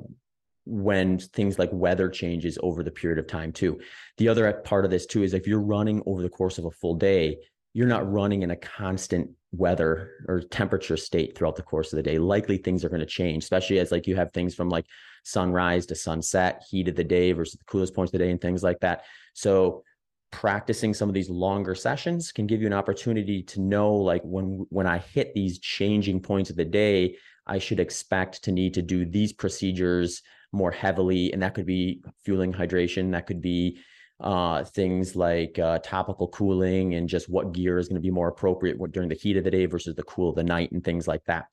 when 0.65 1.17
things 1.19 1.57
like 1.57 1.69
weather 1.71 2.09
changes 2.09 2.57
over 2.61 2.83
the 2.83 2.91
period 2.91 3.19
of 3.19 3.27
time 3.27 3.51
too? 3.51 3.79
The 4.17 4.29
other 4.29 4.51
part 4.53 4.85
of 4.85 4.91
this 4.91 5.05
too 5.05 5.23
is 5.23 5.33
if 5.33 5.47
you're 5.47 5.61
running 5.61 6.01
over 6.05 6.21
the 6.21 6.29
course 6.29 6.57
of 6.57 6.65
a 6.65 6.71
full 6.71 6.95
day, 6.95 7.37
you're 7.73 7.87
not 7.87 8.11
running 8.11 8.43
in 8.43 8.51
a 8.51 8.55
constant 8.55 9.29
weather 9.51 10.11
or 10.27 10.41
temperature 10.41 10.97
state 10.97 11.35
throughout 11.35 11.55
the 11.55 11.63
course 11.63 11.91
of 11.91 11.97
the 11.97 12.03
day 12.03 12.19
likely 12.19 12.57
things 12.57 12.85
are 12.85 12.89
going 12.89 12.99
to 12.99 13.05
change 13.05 13.43
especially 13.43 13.79
as 13.79 13.91
like 13.91 14.05
you 14.05 14.15
have 14.15 14.31
things 14.31 14.53
from 14.53 14.69
like 14.69 14.85
sunrise 15.23 15.87
to 15.87 15.95
sunset 15.95 16.61
heat 16.69 16.87
of 16.87 16.95
the 16.95 17.03
day 17.03 17.31
versus 17.31 17.57
the 17.57 17.65
coolest 17.65 17.95
points 17.95 18.09
of 18.09 18.19
the 18.19 18.25
day 18.25 18.29
and 18.29 18.41
things 18.41 18.61
like 18.61 18.79
that 18.79 19.03
so 19.33 19.83
practicing 20.31 20.93
some 20.93 21.09
of 21.09 21.15
these 21.15 21.31
longer 21.31 21.73
sessions 21.73 22.31
can 22.31 22.45
give 22.45 22.61
you 22.61 22.67
an 22.67 22.73
opportunity 22.73 23.41
to 23.41 23.59
know 23.59 23.91
like 23.95 24.21
when 24.23 24.65
when 24.69 24.85
i 24.85 24.99
hit 24.99 25.33
these 25.33 25.57
changing 25.57 26.21
points 26.21 26.51
of 26.51 26.55
the 26.55 26.65
day 26.65 27.15
i 27.49 27.57
should 27.57 27.79
expect 27.79 28.43
to 28.43 28.51
need 28.51 28.73
to 28.73 28.81
do 28.81 29.05
these 29.05 29.33
procedures 29.33 30.21
more 30.51 30.71
heavily 30.71 31.31
and 31.33 31.41
that 31.41 31.53
could 31.53 31.65
be 31.65 32.01
fueling 32.23 32.53
hydration 32.53 33.11
that 33.11 33.27
could 33.27 33.41
be 33.41 33.79
uh, 34.21 34.63
things 34.65 35.15
like 35.15 35.57
uh, 35.59 35.79
topical 35.79 36.27
cooling 36.27 36.95
and 36.95 37.07
just 37.07 37.29
what 37.29 37.53
gear 37.53 37.77
is 37.77 37.87
going 37.87 37.95
to 37.95 38.01
be 38.01 38.11
more 38.11 38.27
appropriate 38.27 38.77
during 38.91 39.09
the 39.09 39.15
heat 39.15 39.37
of 39.37 39.43
the 39.43 39.51
day 39.51 39.65
versus 39.65 39.95
the 39.95 40.03
cool 40.03 40.29
of 40.29 40.35
the 40.35 40.43
night 40.43 40.71
and 40.71 40.83
things 40.83 41.07
like 41.07 41.23
that. 41.25 41.45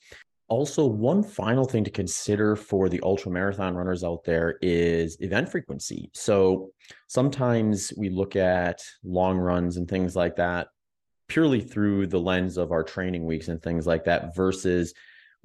Also, 0.49 0.87
one 0.87 1.23
final 1.23 1.65
thing 1.65 1.85
to 1.85 1.91
consider 1.91 2.55
for 2.55 2.89
the 2.89 3.01
ultra 3.03 3.31
marathon 3.31 3.75
runners 3.75 4.05
out 4.05 4.23
there 4.25 4.59
is 4.63 5.17
event 5.21 5.49
frequency. 5.49 6.09
So 6.15 6.71
sometimes 7.09 7.93
we 7.97 8.11
look 8.11 8.37
at 8.37 8.81
long 9.05 9.39
runs 9.39 9.77
and 9.77 9.89
things 9.89 10.15
like 10.15 10.37
that 10.37 10.69
purely 11.29 11.61
through 11.61 12.07
the 12.07 12.21
lens 12.21 12.57
of 12.57 12.71
our 12.71 12.85
training 12.85 13.27
weeks 13.27 13.49
and 13.49 13.61
things 13.61 13.87
like 13.87 14.05
that 14.05 14.37
versus 14.37 14.95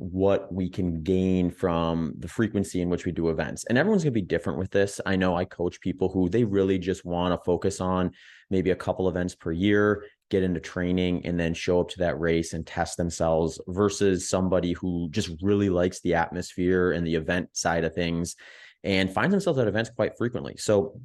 what 0.01 0.51
we 0.51 0.67
can 0.67 1.03
gain 1.03 1.51
from 1.51 2.11
the 2.17 2.27
frequency 2.27 2.81
in 2.81 2.89
which 2.89 3.05
we 3.05 3.11
do 3.11 3.29
events. 3.29 3.65
And 3.65 3.77
everyone's 3.77 4.03
going 4.03 4.15
to 4.15 4.19
be 4.19 4.25
different 4.25 4.57
with 4.57 4.71
this. 4.71 4.99
I 5.05 5.15
know 5.15 5.35
I 5.35 5.45
coach 5.45 5.79
people 5.79 6.09
who 6.09 6.27
they 6.27 6.43
really 6.43 6.79
just 6.79 7.05
want 7.05 7.39
to 7.39 7.45
focus 7.45 7.79
on 7.79 8.11
maybe 8.49 8.71
a 8.71 8.75
couple 8.75 9.07
events 9.07 9.35
per 9.35 9.51
year, 9.51 10.03
get 10.31 10.41
into 10.41 10.59
training, 10.59 11.23
and 11.27 11.39
then 11.39 11.53
show 11.53 11.79
up 11.79 11.89
to 11.89 11.99
that 11.99 12.19
race 12.19 12.53
and 12.53 12.65
test 12.65 12.97
themselves 12.97 13.61
versus 13.67 14.27
somebody 14.27 14.73
who 14.73 15.07
just 15.11 15.29
really 15.39 15.69
likes 15.69 16.01
the 16.01 16.15
atmosphere 16.15 16.93
and 16.93 17.05
the 17.05 17.13
event 17.13 17.49
side 17.55 17.83
of 17.83 17.93
things 17.93 18.35
and 18.83 19.13
finds 19.13 19.31
themselves 19.31 19.59
at 19.59 19.67
events 19.67 19.91
quite 19.95 20.17
frequently. 20.17 20.57
So 20.57 20.99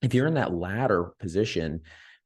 if 0.00 0.14
you're 0.14 0.26
in 0.26 0.34
that 0.34 0.54
latter 0.54 1.12
position, 1.20 1.82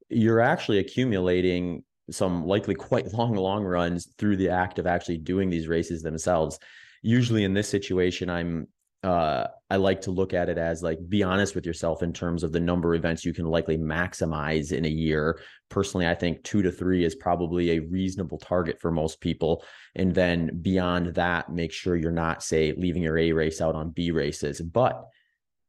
you're 0.07 0.39
actually 0.39 0.77
accumulating 0.77 1.83
some 2.11 2.45
likely 2.45 2.75
quite 2.75 3.13
long, 3.13 3.35
long 3.35 3.63
runs 3.63 4.07
through 4.17 4.37
the 4.37 4.49
act 4.49 4.79
of 4.79 4.87
actually 4.87 5.17
doing 5.17 5.49
these 5.49 5.67
races 5.67 6.01
themselves. 6.01 6.59
Usually 7.01 7.43
in 7.43 7.53
this 7.53 7.69
situation, 7.69 8.29
I'm 8.29 8.67
uh, 9.05 9.47
I 9.69 9.75
like 9.75 10.01
to 10.01 10.11
look 10.11 10.33
at 10.33 10.49
it 10.49 10.57
as 10.57 10.81
like 10.81 10.97
be 11.07 11.21
honest 11.21 11.53
with 11.53 11.63
yourself 11.63 12.01
in 12.01 12.11
terms 12.11 12.41
of 12.41 12.51
the 12.51 12.59
number 12.59 12.95
of 12.95 12.99
events 12.99 13.23
you 13.23 13.35
can 13.35 13.45
likely 13.45 13.77
maximize 13.77 14.71
in 14.71 14.83
a 14.83 14.89
year. 14.89 15.39
Personally, 15.69 16.07
I 16.07 16.15
think 16.15 16.43
two 16.43 16.63
to 16.63 16.71
three 16.71 17.05
is 17.05 17.13
probably 17.13 17.71
a 17.71 17.81
reasonable 17.81 18.39
target 18.39 18.79
for 18.81 18.89
most 18.89 19.21
people. 19.21 19.63
And 19.95 20.15
then 20.15 20.59
beyond 20.59 21.13
that, 21.13 21.51
make 21.51 21.71
sure 21.71 21.95
you're 21.95 22.11
not, 22.11 22.41
say, 22.41 22.73
leaving 22.75 23.03
your 23.03 23.19
A 23.19 23.31
race 23.31 23.61
out 23.61 23.75
on 23.75 23.91
B 23.91 24.09
races. 24.09 24.59
But 24.59 25.05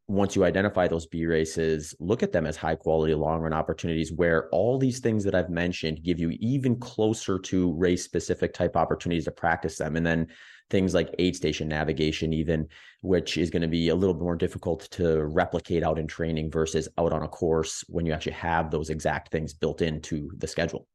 once 0.09 0.37
you 0.37 0.45
identify 0.45 0.87
those 0.87 1.07
B 1.07 1.27
races, 1.27 1.95
look 1.99 2.23
at 2.23 2.31
them 2.31 2.47
as 2.47 2.57
high 2.57 2.77
quality 2.77 3.13
long 3.15 3.41
run 3.41 3.53
opportunities 3.53 4.13
where 4.13 4.49
all 4.51 4.79
these 4.79 5.01
things 5.01 5.25
that 5.25 5.35
I've 5.35 5.51
mentioned 5.51 6.05
give 6.05 6.21
you 6.21 6.31
even 6.39 6.79
closer 6.79 7.39
to 7.41 7.73
race 7.73 8.05
specific 8.05 8.55
type 8.55 8.77
opportunities 8.77 9.25
to 9.25 9.33
practice 9.33 9.79
them. 9.79 9.97
And 9.97 10.07
then 10.07 10.29
things 10.71 10.95
like 10.95 11.15
aid 11.19 11.35
station 11.35 11.67
navigation, 11.67 12.33
even, 12.33 12.69
which 13.03 13.37
is 13.37 13.51
going 13.51 13.63
to 13.63 13.69
be 13.69 13.89
a 13.89 13.95
little 13.95 14.15
more 14.15 14.37
difficult 14.37 14.89
to 14.93 15.25
replicate 15.25 15.83
out 15.83 15.99
in 15.99 16.07
training 16.07 16.53
versus 16.53 16.89
out 16.99 17.13
on 17.13 17.23
a 17.23 17.29
course 17.29 17.85
when 17.89 18.07
you 18.07 18.13
actually 18.13 18.33
have 18.33 18.71
those 18.71 18.91
exact 18.91 19.33
things 19.33 19.55
built 19.55 19.83
into 19.83 20.31
the 20.39 20.47
schedule. 20.47 20.87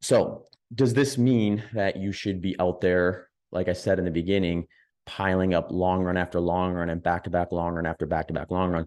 So, 0.00 0.46
does 0.74 0.94
this 0.94 1.16
mean 1.16 1.62
that 1.72 1.96
you 1.96 2.12
should 2.12 2.42
be 2.42 2.54
out 2.60 2.80
there, 2.80 3.30
like 3.52 3.68
I 3.68 3.72
said 3.72 3.98
in 3.98 4.04
the 4.04 4.10
beginning, 4.10 4.66
piling 5.08 5.54
up 5.54 5.70
long 5.70 6.04
run 6.04 6.18
after 6.18 6.38
long 6.38 6.74
run 6.74 6.90
and 6.90 7.02
back 7.02 7.24
to 7.24 7.30
back 7.30 7.50
long 7.50 7.72
run 7.72 7.86
after 7.86 8.04
back 8.04 8.28
to 8.28 8.34
back 8.34 8.50
long 8.50 8.70
run? 8.70 8.86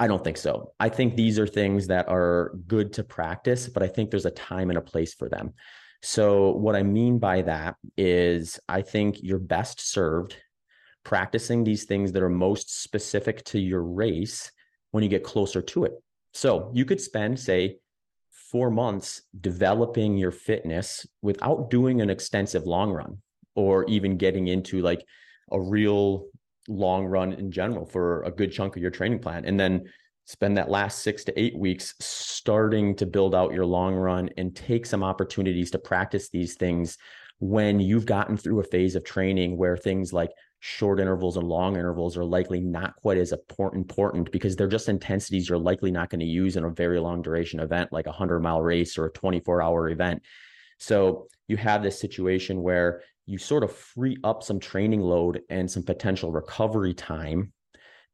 I 0.00 0.08
don't 0.08 0.24
think 0.24 0.36
so. 0.36 0.72
I 0.80 0.88
think 0.88 1.14
these 1.14 1.38
are 1.38 1.46
things 1.46 1.86
that 1.86 2.08
are 2.08 2.56
good 2.66 2.92
to 2.94 3.04
practice, 3.04 3.68
but 3.68 3.84
I 3.84 3.86
think 3.86 4.10
there's 4.10 4.26
a 4.26 4.32
time 4.32 4.68
and 4.70 4.78
a 4.78 4.82
place 4.82 5.14
for 5.14 5.28
them. 5.28 5.54
So, 6.02 6.50
what 6.50 6.74
I 6.74 6.82
mean 6.82 7.20
by 7.20 7.42
that 7.42 7.76
is, 7.96 8.58
I 8.68 8.82
think 8.82 9.18
you're 9.22 9.38
best 9.38 9.80
served 9.80 10.36
practicing 11.04 11.62
these 11.62 11.84
things 11.84 12.10
that 12.12 12.22
are 12.24 12.28
most 12.28 12.82
specific 12.82 13.44
to 13.44 13.60
your 13.60 13.84
race 13.84 14.50
when 14.90 15.04
you 15.04 15.08
get 15.08 15.22
closer 15.22 15.62
to 15.62 15.84
it. 15.84 15.92
So, 16.34 16.72
you 16.74 16.84
could 16.84 17.00
spend, 17.00 17.38
say, 17.38 17.76
four 18.50 18.72
months 18.72 19.22
developing 19.40 20.18
your 20.18 20.32
fitness 20.32 21.06
without 21.22 21.70
doing 21.70 22.00
an 22.00 22.10
extensive 22.10 22.66
long 22.66 22.90
run 22.90 23.22
or 23.54 23.84
even 23.84 24.16
getting 24.16 24.48
into 24.48 24.82
like 24.82 25.04
a 25.50 25.60
real 25.60 26.26
long 26.68 27.04
run 27.04 27.32
in 27.32 27.50
general 27.50 27.84
for 27.84 28.22
a 28.22 28.30
good 28.30 28.52
chunk 28.52 28.76
of 28.76 28.82
your 28.82 28.90
training 28.90 29.18
plan. 29.18 29.44
And 29.44 29.58
then 29.58 29.84
spend 30.26 30.56
that 30.56 30.70
last 30.70 31.00
six 31.00 31.24
to 31.24 31.40
eight 31.40 31.58
weeks 31.58 31.94
starting 32.00 32.94
to 32.96 33.06
build 33.06 33.34
out 33.34 33.52
your 33.52 33.66
long 33.66 33.94
run 33.94 34.30
and 34.36 34.54
take 34.54 34.86
some 34.86 35.02
opportunities 35.02 35.70
to 35.70 35.78
practice 35.78 36.28
these 36.28 36.54
things 36.54 36.96
when 37.40 37.80
you've 37.80 38.06
gotten 38.06 38.36
through 38.36 38.60
a 38.60 38.64
phase 38.64 38.94
of 38.94 39.04
training 39.04 39.56
where 39.56 39.76
things 39.76 40.12
like 40.12 40.30
short 40.60 41.00
intervals 41.00 41.36
and 41.36 41.48
long 41.48 41.74
intervals 41.74 42.16
are 42.16 42.24
likely 42.24 42.60
not 42.60 42.94
quite 42.94 43.18
as 43.18 43.32
important 43.32 44.30
because 44.30 44.54
they're 44.54 44.68
just 44.68 44.88
intensities 44.88 45.48
you're 45.48 45.58
likely 45.58 45.90
not 45.90 46.08
going 46.08 46.20
to 46.20 46.24
use 46.24 46.54
in 46.54 46.62
a 46.62 46.70
very 46.70 47.00
long 47.00 47.20
duration 47.20 47.58
event 47.58 47.92
like 47.92 48.06
a 48.06 48.10
100 48.10 48.38
mile 48.38 48.62
race 48.62 48.96
or 48.96 49.06
a 49.06 49.12
24 49.12 49.60
hour 49.60 49.90
event 49.90 50.22
so 50.78 51.26
you 51.48 51.56
have 51.56 51.82
this 51.82 51.98
situation 51.98 52.62
where 52.62 53.02
you 53.32 53.38
sort 53.38 53.64
of 53.64 53.72
free 53.72 54.18
up 54.24 54.42
some 54.42 54.60
training 54.60 55.00
load 55.00 55.40
and 55.48 55.68
some 55.68 55.82
potential 55.82 56.30
recovery 56.30 56.92
time 56.92 57.50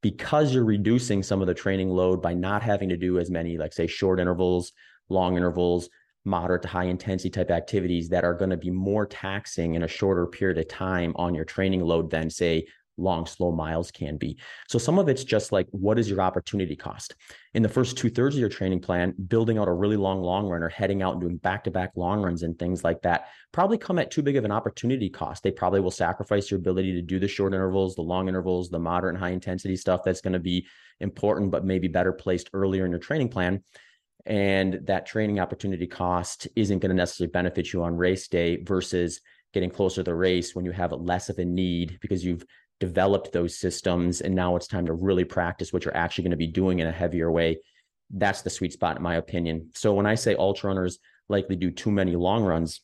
because 0.00 0.54
you're 0.54 0.64
reducing 0.64 1.24
some 1.24 1.40
of 1.40 1.48
the 1.48 1.54
training 1.54 1.90
load 1.90 2.22
by 2.22 2.32
not 2.32 2.62
having 2.62 2.88
to 2.88 2.96
do 2.96 3.18
as 3.18 3.28
many, 3.28 3.58
like 3.58 3.72
say, 3.72 3.88
short 3.88 4.20
intervals, 4.20 4.72
long 5.08 5.36
intervals, 5.36 5.88
moderate 6.24 6.62
to 6.62 6.68
high 6.68 6.84
intensity 6.84 7.30
type 7.30 7.50
activities 7.50 8.08
that 8.08 8.22
are 8.22 8.32
going 8.32 8.50
to 8.50 8.56
be 8.56 8.70
more 8.70 9.06
taxing 9.06 9.74
in 9.74 9.82
a 9.82 9.88
shorter 9.88 10.24
period 10.24 10.56
of 10.56 10.68
time 10.68 11.12
on 11.16 11.34
your 11.34 11.44
training 11.44 11.80
load 11.80 12.10
than, 12.12 12.30
say, 12.30 12.64
long, 12.98 13.26
slow 13.26 13.52
miles 13.52 13.90
can 13.90 14.16
be. 14.16 14.38
So 14.68 14.78
some 14.78 14.98
of 14.98 15.08
it's 15.08 15.24
just 15.24 15.52
like, 15.52 15.66
what 15.70 15.98
is 15.98 16.08
your 16.08 16.20
opportunity 16.20 16.76
cost? 16.76 17.14
In 17.54 17.62
the 17.62 17.68
first 17.68 17.96
two 17.96 18.10
thirds 18.10 18.34
of 18.36 18.40
your 18.40 18.48
training 18.48 18.80
plan, 18.80 19.14
building 19.28 19.58
out 19.58 19.68
a 19.68 19.72
really 19.72 19.96
long, 19.96 20.20
long 20.20 20.46
run 20.46 20.62
or 20.62 20.68
heading 20.68 21.02
out 21.02 21.12
and 21.12 21.20
doing 21.20 21.36
back 21.36 21.64
to 21.64 21.70
back 21.70 21.92
long 21.96 22.22
runs 22.22 22.42
and 22.42 22.58
things 22.58 22.84
like 22.84 23.02
that 23.02 23.28
probably 23.52 23.78
come 23.78 23.98
at 23.98 24.10
too 24.10 24.22
big 24.22 24.36
of 24.36 24.44
an 24.44 24.52
opportunity 24.52 25.08
cost. 25.08 25.42
They 25.42 25.50
probably 25.50 25.80
will 25.80 25.90
sacrifice 25.90 26.50
your 26.50 26.58
ability 26.58 26.92
to 26.92 27.02
do 27.02 27.18
the 27.18 27.28
short 27.28 27.54
intervals, 27.54 27.94
the 27.94 28.02
long 28.02 28.28
intervals, 28.28 28.68
the 28.68 28.78
moderate 28.78 29.14
and 29.14 29.22
high 29.22 29.30
intensity 29.30 29.76
stuff 29.76 30.02
that's 30.04 30.20
going 30.20 30.34
to 30.34 30.38
be 30.38 30.66
important, 31.00 31.50
but 31.50 31.64
maybe 31.64 31.88
better 31.88 32.12
placed 32.12 32.50
earlier 32.52 32.84
in 32.84 32.90
your 32.90 33.00
training 33.00 33.28
plan 33.28 33.62
and 34.26 34.80
that 34.84 35.06
training 35.06 35.40
opportunity 35.40 35.86
cost 35.86 36.48
isn't 36.54 36.80
going 36.80 36.90
to 36.90 36.94
necessarily 36.94 37.30
benefit 37.30 37.72
you 37.72 37.82
on 37.82 37.96
race 37.96 38.28
day 38.28 38.62
versus 38.62 39.20
getting 39.54 39.70
closer 39.70 39.96
to 39.96 40.10
the 40.10 40.14
race 40.14 40.54
when 40.54 40.64
you 40.64 40.70
have 40.70 40.92
less 40.92 41.30
of 41.30 41.38
a 41.38 41.44
need 41.44 41.98
because 42.00 42.24
you've 42.24 42.44
developed 42.80 43.32
those 43.32 43.58
systems 43.58 44.20
and 44.20 44.34
now 44.34 44.56
it's 44.56 44.66
time 44.66 44.86
to 44.86 44.92
really 44.92 45.24
practice 45.24 45.72
what 45.72 45.84
you're 45.84 45.96
actually 45.96 46.24
going 46.24 46.30
to 46.30 46.36
be 46.36 46.46
doing 46.46 46.78
in 46.78 46.86
a 46.86 46.92
heavier 46.92 47.30
way. 47.30 47.58
That's 48.10 48.42
the 48.42 48.50
sweet 48.50 48.72
spot 48.72 48.96
in 48.96 49.02
my 49.02 49.16
opinion. 49.16 49.70
So 49.74 49.92
when 49.94 50.06
i 50.06 50.14
say 50.14 50.34
ultra 50.36 50.68
runners 50.68 50.98
likely 51.28 51.56
do 51.56 51.70
too 51.70 51.90
many 51.90 52.16
long 52.16 52.44
runs 52.44 52.80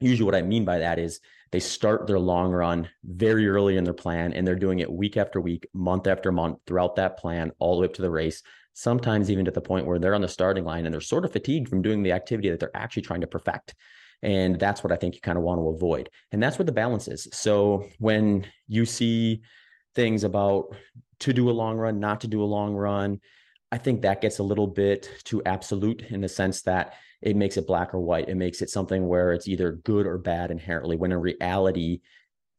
usually 0.00 0.24
what 0.24 0.34
i 0.34 0.42
mean 0.42 0.64
by 0.64 0.78
that 0.78 0.98
is 0.98 1.20
they 1.52 1.60
start 1.60 2.06
their 2.06 2.18
long 2.18 2.52
run 2.52 2.88
very 3.04 3.48
early 3.48 3.76
in 3.76 3.84
their 3.84 3.94
plan 3.94 4.32
and 4.32 4.46
they're 4.46 4.54
doing 4.54 4.80
it 4.80 4.90
week 4.90 5.16
after 5.16 5.40
week 5.40 5.68
month 5.72 6.06
after 6.06 6.32
month 6.32 6.58
throughout 6.66 6.96
that 6.96 7.18
plan 7.18 7.52
all 7.58 7.76
the 7.76 7.82
way 7.82 7.86
up 7.86 7.94
to 7.94 8.02
the 8.02 8.10
race 8.10 8.42
sometimes 8.72 9.30
even 9.30 9.44
to 9.44 9.50
the 9.50 9.60
point 9.60 9.86
where 9.86 9.98
they're 9.98 10.14
on 10.14 10.22
the 10.22 10.28
starting 10.28 10.64
line 10.64 10.86
and 10.86 10.92
they're 10.92 11.00
sort 11.00 11.24
of 11.24 11.32
fatigued 11.32 11.68
from 11.68 11.82
doing 11.82 12.02
the 12.02 12.12
activity 12.12 12.50
that 12.50 12.60
they're 12.60 12.76
actually 12.76 13.02
trying 13.02 13.20
to 13.20 13.26
perfect 13.26 13.74
and 14.22 14.58
that's 14.58 14.84
what 14.84 14.92
I 14.92 14.96
think 14.96 15.14
you 15.14 15.20
kind 15.20 15.38
of 15.38 15.44
want 15.44 15.60
to 15.60 15.68
avoid. 15.68 16.10
And 16.32 16.42
that's 16.42 16.58
where 16.58 16.66
the 16.66 16.72
balance 16.72 17.08
is. 17.08 17.28
So 17.32 17.88
when 17.98 18.46
you 18.68 18.84
see 18.84 19.42
things 19.94 20.24
about 20.24 20.74
to 21.20 21.32
do 21.32 21.50
a 21.50 21.52
long 21.52 21.76
run, 21.76 22.00
not 22.00 22.20
to 22.22 22.28
do 22.28 22.42
a 22.42 22.44
long 22.44 22.74
run, 22.74 23.20
I 23.72 23.78
think 23.78 24.02
that 24.02 24.20
gets 24.20 24.38
a 24.38 24.42
little 24.42 24.66
bit 24.66 25.10
too 25.24 25.42
absolute 25.46 26.02
in 26.10 26.20
the 26.20 26.28
sense 26.28 26.62
that 26.62 26.94
it 27.22 27.36
makes 27.36 27.56
it 27.56 27.66
black 27.66 27.94
or 27.94 28.00
white. 28.00 28.28
It 28.28 28.36
makes 28.36 28.62
it 28.62 28.70
something 28.70 29.06
where 29.06 29.32
it's 29.32 29.46
either 29.48 29.72
good 29.72 30.06
or 30.06 30.18
bad 30.18 30.50
inherently, 30.50 30.96
when 30.96 31.12
in 31.12 31.18
reality, 31.18 32.00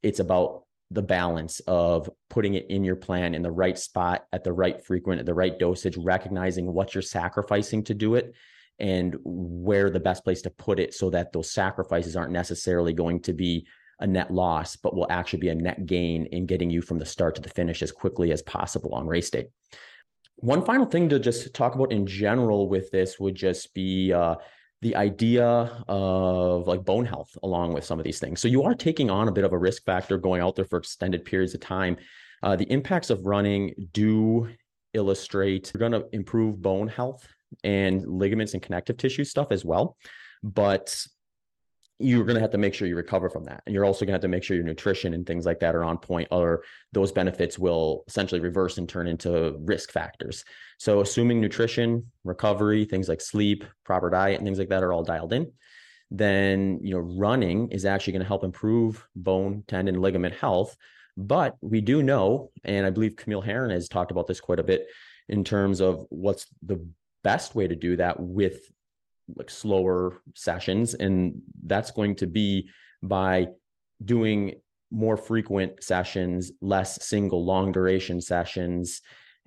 it's 0.03 0.19
about 0.19 0.63
the 0.89 1.01
balance 1.01 1.59
of 1.61 2.09
putting 2.29 2.55
it 2.55 2.67
in 2.69 2.83
your 2.83 2.95
plan 2.95 3.33
in 3.33 3.41
the 3.41 3.51
right 3.51 3.77
spot 3.77 4.25
at 4.33 4.43
the 4.43 4.53
right 4.53 4.83
frequent, 4.85 5.19
at 5.19 5.25
the 5.25 5.33
right 5.33 5.57
dosage, 5.57 5.97
recognizing 5.97 6.71
what 6.71 6.93
you're 6.93 7.01
sacrificing 7.01 7.83
to 7.85 7.93
do 7.93 8.15
it 8.15 8.33
and 8.81 9.15
where 9.23 9.91
the 9.91 9.99
best 9.99 10.23
place 10.23 10.41
to 10.41 10.49
put 10.49 10.79
it 10.79 10.93
so 10.93 11.11
that 11.11 11.31
those 11.31 11.51
sacrifices 11.51 12.15
aren't 12.15 12.31
necessarily 12.31 12.91
going 12.91 13.21
to 13.21 13.31
be 13.31 13.65
a 13.99 14.07
net 14.07 14.33
loss, 14.33 14.75
but 14.75 14.95
will 14.95 15.05
actually 15.11 15.39
be 15.39 15.49
a 15.49 15.55
net 15.55 15.85
gain 15.85 16.25
in 16.25 16.47
getting 16.47 16.71
you 16.71 16.81
from 16.81 16.97
the 16.97 17.05
start 17.05 17.35
to 17.35 17.41
the 17.41 17.49
finish 17.49 17.83
as 17.83 17.91
quickly 17.91 18.31
as 18.31 18.41
possible 18.41 18.95
on 18.95 19.05
race 19.05 19.29
day. 19.29 19.45
One 20.37 20.65
final 20.65 20.87
thing 20.87 21.09
to 21.09 21.19
just 21.19 21.53
talk 21.53 21.75
about 21.75 21.91
in 21.91 22.07
general 22.07 22.67
with 22.67 22.89
this 22.89 23.19
would 23.19 23.35
just 23.35 23.71
be 23.75 24.11
uh, 24.11 24.35
the 24.81 24.95
idea 24.95 25.45
of 25.87 26.67
like 26.67 26.83
bone 26.83 27.05
health 27.05 27.29
along 27.43 27.73
with 27.73 27.85
some 27.85 27.99
of 27.99 28.03
these 28.03 28.19
things. 28.19 28.41
So 28.41 28.47
you 28.47 28.63
are 28.63 28.73
taking 28.73 29.11
on 29.11 29.27
a 29.27 29.31
bit 29.31 29.43
of 29.43 29.53
a 29.53 29.57
risk 29.57 29.85
factor 29.85 30.17
going 30.17 30.41
out 30.41 30.55
there 30.55 30.65
for 30.65 30.79
extended 30.79 31.23
periods 31.23 31.53
of 31.53 31.59
time. 31.61 31.97
Uh, 32.41 32.55
the 32.55 32.71
impacts 32.71 33.11
of 33.11 33.27
running 33.27 33.75
do 33.91 34.49
illustrate 34.95 35.71
you're 35.73 35.79
going 35.87 35.91
to 35.91 36.09
improve 36.11 36.59
bone 36.59 36.87
health 36.87 37.27
and 37.63 38.05
ligaments 38.05 38.53
and 38.53 38.61
connective 38.61 38.97
tissue 38.97 39.23
stuff 39.23 39.47
as 39.51 39.65
well. 39.65 39.97
But 40.43 41.05
you're 42.01 42.25
going 42.25 42.35
to 42.35 42.41
have 42.41 42.51
to 42.51 42.57
make 42.57 42.73
sure 42.73 42.87
you 42.87 42.95
recover 42.95 43.29
from 43.29 43.45
that. 43.45 43.61
And 43.65 43.75
you're 43.75 43.85
also 43.85 44.05
going 44.05 44.11
to 44.11 44.15
have 44.15 44.21
to 44.21 44.27
make 44.27 44.43
sure 44.43 44.55
your 44.55 44.65
nutrition 44.65 45.13
and 45.13 45.25
things 45.25 45.45
like 45.45 45.59
that 45.59 45.75
are 45.75 45.83
on 45.83 45.97
point, 45.97 46.27
or 46.31 46.63
those 46.91 47.11
benefits 47.11 47.59
will 47.59 48.03
essentially 48.07 48.41
reverse 48.41 48.77
and 48.77 48.89
turn 48.89 49.07
into 49.07 49.55
risk 49.59 49.91
factors. 49.91 50.43
So, 50.79 51.01
assuming 51.01 51.39
nutrition, 51.39 52.11
recovery, 52.23 52.85
things 52.85 53.07
like 53.07 53.21
sleep, 53.21 53.63
proper 53.85 54.09
diet, 54.09 54.37
and 54.37 54.45
things 54.45 54.59
like 54.59 54.69
that 54.69 54.83
are 54.83 54.93
all 54.93 55.03
dialed 55.03 55.33
in, 55.33 55.51
then 56.09 56.79
you 56.81 56.93
know 56.93 56.99
running 56.99 57.69
is 57.71 57.85
actually 57.85 58.13
going 58.13 58.23
to 58.23 58.27
help 58.27 58.43
improve 58.43 59.05
bone, 59.15 59.63
tendon, 59.67 60.01
ligament 60.01 60.35
health. 60.35 60.75
But 61.17 61.55
we 61.61 61.81
do 61.81 62.01
know, 62.01 62.51
and 62.63 62.85
I 62.85 62.89
believe 62.89 63.15
Camille 63.15 63.41
Herron 63.41 63.71
has 63.71 63.89
talked 63.89 64.11
about 64.11 64.27
this 64.27 64.39
quite 64.41 64.59
a 64.59 64.63
bit 64.63 64.87
in 65.29 65.43
terms 65.43 65.81
of 65.81 66.05
what's 66.09 66.47
the 66.63 66.85
best 67.23 67.55
way 67.55 67.67
to 67.67 67.75
do 67.75 67.95
that 67.97 68.19
with 68.19 68.71
like 69.35 69.49
slower 69.49 70.21
sessions 70.35 70.93
and 70.93 71.41
that's 71.65 71.91
going 71.91 72.15
to 72.15 72.27
be 72.27 72.69
by 73.01 73.47
doing 74.03 74.55
more 74.91 75.15
frequent 75.15 75.81
sessions 75.83 76.51
less 76.61 77.05
single 77.05 77.45
long 77.45 77.71
duration 77.71 78.19
sessions 78.19 79.01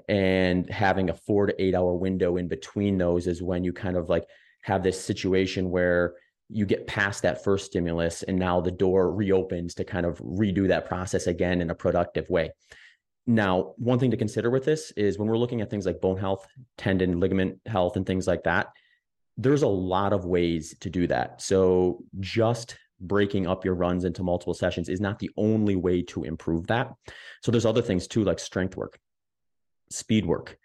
and 0.08 0.68
having 0.70 1.10
a 1.10 1.14
4 1.14 1.46
to 1.46 1.62
8 1.62 1.74
hour 1.74 1.94
window 1.94 2.36
in 2.36 2.48
between 2.48 2.98
those 2.98 3.26
is 3.26 3.42
when 3.42 3.62
you 3.62 3.72
kind 3.72 3.96
of 3.96 4.08
like 4.08 4.24
have 4.62 4.82
this 4.82 5.02
situation 5.02 5.70
where 5.70 6.14
you 6.48 6.66
get 6.66 6.86
past 6.86 7.22
that 7.22 7.44
first 7.44 7.66
stimulus 7.66 8.22
and 8.22 8.38
now 8.38 8.60
the 8.60 8.70
door 8.70 9.12
reopens 9.12 9.74
to 9.74 9.84
kind 9.84 10.06
of 10.06 10.18
redo 10.18 10.68
that 10.68 10.86
process 10.86 11.26
again 11.26 11.60
in 11.60 11.70
a 11.70 11.74
productive 11.74 12.28
way 12.28 12.50
now, 13.26 13.74
one 13.76 13.98
thing 13.98 14.10
to 14.10 14.16
consider 14.16 14.50
with 14.50 14.64
this 14.64 14.90
is 14.92 15.18
when 15.18 15.28
we're 15.28 15.38
looking 15.38 15.60
at 15.62 15.70
things 15.70 15.86
like 15.86 16.00
bone 16.00 16.18
health, 16.18 16.46
tendon, 16.76 17.20
ligament 17.20 17.60
health, 17.66 17.96
and 17.96 18.04
things 18.04 18.26
like 18.26 18.44
that, 18.44 18.68
there's 19.36 19.62
a 19.62 19.68
lot 19.68 20.12
of 20.12 20.26
ways 20.26 20.74
to 20.80 20.90
do 20.90 21.06
that. 21.06 21.40
So 21.40 22.04
just 22.20 22.76
breaking 23.00 23.46
up 23.46 23.64
your 23.64 23.74
runs 23.74 24.04
into 24.04 24.22
multiple 24.22 24.54
sessions 24.54 24.88
is 24.88 25.00
not 25.00 25.18
the 25.18 25.30
only 25.36 25.74
way 25.74 26.02
to 26.02 26.24
improve 26.24 26.66
that. 26.66 26.92
So 27.42 27.50
there's 27.50 27.66
other 27.66 27.82
things 27.82 28.06
too, 28.06 28.24
like 28.24 28.38
strength 28.38 28.76
work, 28.76 28.98
speed 29.90 30.26
work, 30.26 30.58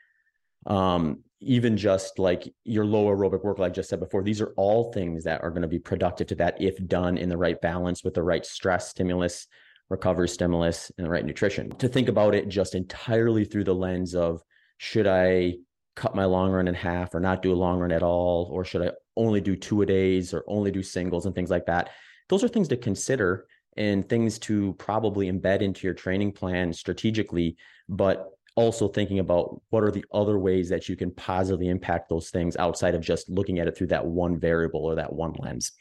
um, 0.68 1.24
even 1.40 1.78
just 1.78 2.20
like 2.20 2.54
your 2.66 2.86
low 2.86 3.06
aerobic 3.06 3.44
work, 3.44 3.60
like 3.60 3.72
I 3.72 3.74
just 3.74 3.90
said 3.90 4.02
before, 4.02 4.24
these 4.24 4.42
are 4.42 4.54
all 4.58 4.92
things 4.92 5.24
that 5.24 5.42
are 5.42 5.50
going 5.50 5.62
to 5.62 5.68
be 5.70 5.80
productive 5.80 6.28
to 6.28 6.36
that 6.36 6.62
if 6.62 6.86
done 6.88 7.18
in 7.18 7.30
the 7.30 7.38
right 7.38 7.60
balance 7.62 8.04
with 8.04 8.14
the 8.14 8.24
right 8.24 8.46
stress 8.46 8.90
stimulus, 8.90 9.48
recovery 9.90 10.30
stimulus, 10.30 10.92
and 10.98 11.06
the 11.06 11.10
right 11.10 11.26
nutrition. 11.26 11.72
To 11.78 11.88
think 11.88 12.10
about 12.10 12.36
it 12.36 12.48
just 12.48 12.76
entirely 12.76 13.46
through 13.46 13.64
the 13.64 13.76
lens 13.76 14.16
of 14.16 14.44
should 14.78 15.08
I 15.08 15.56
cut 15.96 16.16
my 16.16 16.26
long 16.26 16.52
run 16.52 16.68
in 16.68 16.76
half 16.76 17.14
or 17.14 17.20
not 17.20 17.42
do 17.42 17.52
a 17.52 17.56
long 17.56 17.80
run 17.80 17.92
at 17.92 18.04
all, 18.04 18.50
or 18.52 18.64
should 18.64 18.82
I 18.82 18.92
only 19.18 19.42
do 19.42 19.56
two 19.56 19.82
a 19.82 19.86
days 19.86 20.34
or 20.34 20.44
only 20.48 20.72
do 20.72 20.82
singles 20.82 21.26
and 21.26 21.36
things 21.36 21.50
like 21.50 21.66
that? 21.66 21.90
Those 22.30 22.44
are 22.44 22.48
things 22.48 22.68
to 22.70 22.78
consider 22.78 23.48
and 23.76 24.08
things 24.08 24.40
to 24.40 24.74
probably 24.74 25.32
embed 25.32 25.62
into 25.62 25.86
your 25.86 25.94
training 25.94 26.32
plan 26.32 26.72
strategically, 26.72 27.58
but 27.88 28.30
also 28.56 28.88
thinking 28.88 29.20
about 29.20 29.62
what 29.70 29.84
are 29.84 29.92
the 29.92 30.06
other 30.14 30.38
ways 30.38 30.70
that 30.70 30.90
you 30.90 30.96
can 30.96 31.12
positively 31.12 31.70
impact 31.70 32.10
those 32.10 32.30
things 32.30 32.58
outside 32.58 32.96
of 32.96 33.02
just 33.02 33.30
looking 33.30 33.60
at 33.60 33.68
it 33.68 33.78
through 33.78 33.88
that 33.88 34.06
one 34.06 34.40
variable 34.40 34.86
or 34.86 34.96
that 34.96 35.14
one 35.14 35.34
lens. 35.40 35.72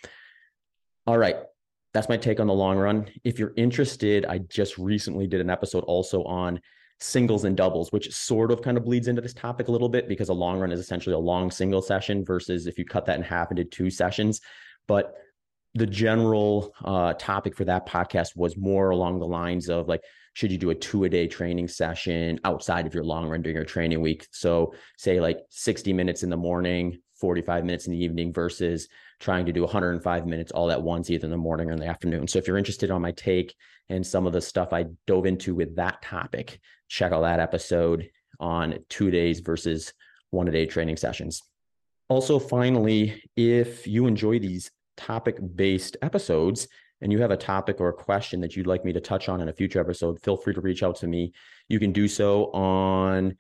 All 1.06 1.18
right. 1.18 1.36
That's 1.98 2.08
my 2.08 2.16
take 2.16 2.38
on 2.38 2.46
the 2.46 2.54
long 2.54 2.78
run. 2.78 3.08
If 3.24 3.40
you're 3.40 3.54
interested, 3.56 4.24
I 4.26 4.38
just 4.38 4.78
recently 4.78 5.26
did 5.26 5.40
an 5.40 5.50
episode 5.50 5.82
also 5.82 6.22
on 6.22 6.60
singles 7.00 7.42
and 7.42 7.56
doubles, 7.56 7.90
which 7.90 8.14
sort 8.14 8.52
of 8.52 8.62
kind 8.62 8.78
of 8.78 8.84
bleeds 8.84 9.08
into 9.08 9.20
this 9.20 9.34
topic 9.34 9.66
a 9.66 9.72
little 9.72 9.88
bit 9.88 10.06
because 10.06 10.28
a 10.28 10.32
long 10.32 10.60
run 10.60 10.70
is 10.70 10.78
essentially 10.78 11.12
a 11.12 11.18
long 11.18 11.50
single 11.50 11.82
session 11.82 12.24
versus 12.24 12.68
if 12.68 12.78
you 12.78 12.84
cut 12.84 13.04
that 13.06 13.16
in 13.16 13.24
half 13.24 13.50
into 13.50 13.64
two 13.64 13.90
sessions. 13.90 14.40
But 14.86 15.12
the 15.74 15.88
general 15.88 16.72
uh, 16.84 17.14
topic 17.14 17.56
for 17.56 17.64
that 17.64 17.88
podcast 17.88 18.36
was 18.36 18.56
more 18.56 18.90
along 18.90 19.18
the 19.18 19.26
lines 19.26 19.68
of 19.68 19.88
like 19.88 20.04
should 20.34 20.52
you 20.52 20.58
do 20.58 20.70
a 20.70 20.76
two 20.76 21.02
a 21.02 21.08
day 21.08 21.26
training 21.26 21.66
session 21.66 22.38
outside 22.44 22.86
of 22.86 22.94
your 22.94 23.02
long 23.02 23.28
run 23.28 23.42
during 23.42 23.56
your 23.56 23.64
training 23.64 24.00
week? 24.00 24.24
So, 24.30 24.72
say 24.96 25.18
like 25.18 25.40
60 25.50 25.92
minutes 25.92 26.22
in 26.22 26.30
the 26.30 26.36
morning, 26.36 27.00
45 27.18 27.64
minutes 27.64 27.86
in 27.86 27.92
the 27.92 28.02
evening 28.02 28.32
versus 28.32 28.88
trying 29.20 29.46
to 29.46 29.52
do 29.52 29.62
105 29.62 30.26
minutes 30.26 30.52
all 30.52 30.70
at 30.70 30.82
once, 30.82 31.10
either 31.10 31.26
in 31.26 31.30
the 31.30 31.36
morning 31.36 31.70
or 31.70 31.72
in 31.72 31.78
the 31.78 31.86
afternoon. 31.86 32.28
So, 32.28 32.38
if 32.38 32.46
you're 32.46 32.58
interested 32.58 32.90
on 32.90 33.02
my 33.02 33.12
take 33.12 33.54
and 33.88 34.06
some 34.06 34.26
of 34.26 34.32
the 34.32 34.40
stuff 34.40 34.72
I 34.72 34.86
dove 35.06 35.26
into 35.26 35.54
with 35.54 35.76
that 35.76 36.02
topic, 36.02 36.60
check 36.88 37.12
out 37.12 37.22
that 37.22 37.40
episode 37.40 38.10
on 38.40 38.78
two 38.88 39.10
days 39.10 39.40
versus 39.40 39.92
one 40.30 40.48
a 40.48 40.52
day 40.52 40.66
training 40.66 40.96
sessions. 40.96 41.42
Also, 42.08 42.38
finally, 42.38 43.22
if 43.36 43.86
you 43.86 44.06
enjoy 44.06 44.38
these 44.38 44.70
topic 44.96 45.38
based 45.56 45.96
episodes, 46.02 46.68
and 47.00 47.12
you 47.12 47.20
have 47.20 47.30
a 47.30 47.36
topic 47.36 47.80
or 47.80 47.88
a 47.88 47.92
question 47.92 48.40
that 48.40 48.56
you'd 48.56 48.66
like 48.66 48.84
me 48.84 48.92
to 48.92 49.00
touch 49.00 49.28
on 49.28 49.40
in 49.40 49.48
a 49.48 49.52
future 49.52 49.80
episode, 49.80 50.20
feel 50.22 50.36
free 50.36 50.54
to 50.54 50.60
reach 50.60 50.82
out 50.82 50.96
to 50.96 51.06
me. 51.06 51.32
You 51.68 51.78
can 51.78 51.92
do 51.92 52.08
so 52.08 52.50
on 52.52 53.36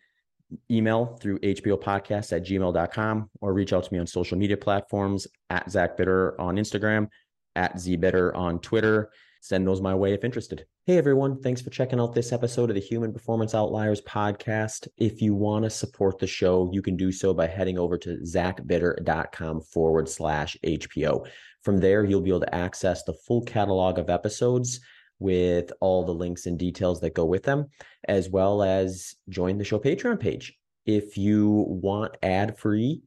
email 0.70 1.18
through 1.20 1.38
hpopodcast 1.40 2.32
at 2.34 2.44
gmail.com 2.44 3.30
or 3.40 3.52
reach 3.52 3.72
out 3.72 3.84
to 3.84 3.92
me 3.92 3.98
on 3.98 4.06
social 4.06 4.38
media 4.38 4.56
platforms 4.56 5.26
at 5.50 5.70
Zach 5.70 5.96
Bitter 5.96 6.40
on 6.40 6.56
Instagram, 6.56 7.08
at 7.56 7.76
ZBitter 7.76 8.34
on 8.34 8.58
Twitter. 8.60 9.10
Send 9.40 9.66
those 9.66 9.80
my 9.80 9.94
way 9.94 10.14
if 10.14 10.24
interested. 10.24 10.66
Hey 10.86 10.96
everyone, 10.96 11.40
thanks 11.42 11.60
for 11.60 11.70
checking 11.70 12.00
out 12.00 12.14
this 12.14 12.32
episode 12.32 12.70
of 12.70 12.74
the 12.74 12.80
Human 12.80 13.12
Performance 13.12 13.54
Outliers 13.54 14.00
podcast. 14.00 14.88
If 14.96 15.20
you 15.20 15.34
want 15.34 15.64
to 15.64 15.70
support 15.70 16.18
the 16.18 16.26
show, 16.26 16.70
you 16.72 16.82
can 16.82 16.96
do 16.96 17.12
so 17.12 17.34
by 17.34 17.46
heading 17.46 17.78
over 17.78 17.98
to 17.98 18.18
zachbitter.com 18.20 19.60
forward 19.60 20.08
slash 20.08 20.56
HPO. 20.64 21.26
From 21.62 21.78
there, 21.78 22.04
you'll 22.04 22.22
be 22.22 22.30
able 22.30 22.40
to 22.40 22.54
access 22.54 23.04
the 23.04 23.12
full 23.12 23.42
catalog 23.42 23.98
of 23.98 24.08
episodes 24.08 24.80
with 25.18 25.72
all 25.80 26.04
the 26.04 26.14
links 26.14 26.46
and 26.46 26.58
details 26.58 27.00
that 27.00 27.14
go 27.14 27.24
with 27.24 27.42
them, 27.42 27.66
as 28.06 28.28
well 28.28 28.62
as 28.62 29.16
join 29.28 29.58
the 29.58 29.64
show 29.64 29.78
Patreon 29.78 30.20
page. 30.20 30.56
If 30.86 31.18
you 31.18 31.66
want 31.68 32.16
ad 32.22 32.58
free 32.58 33.02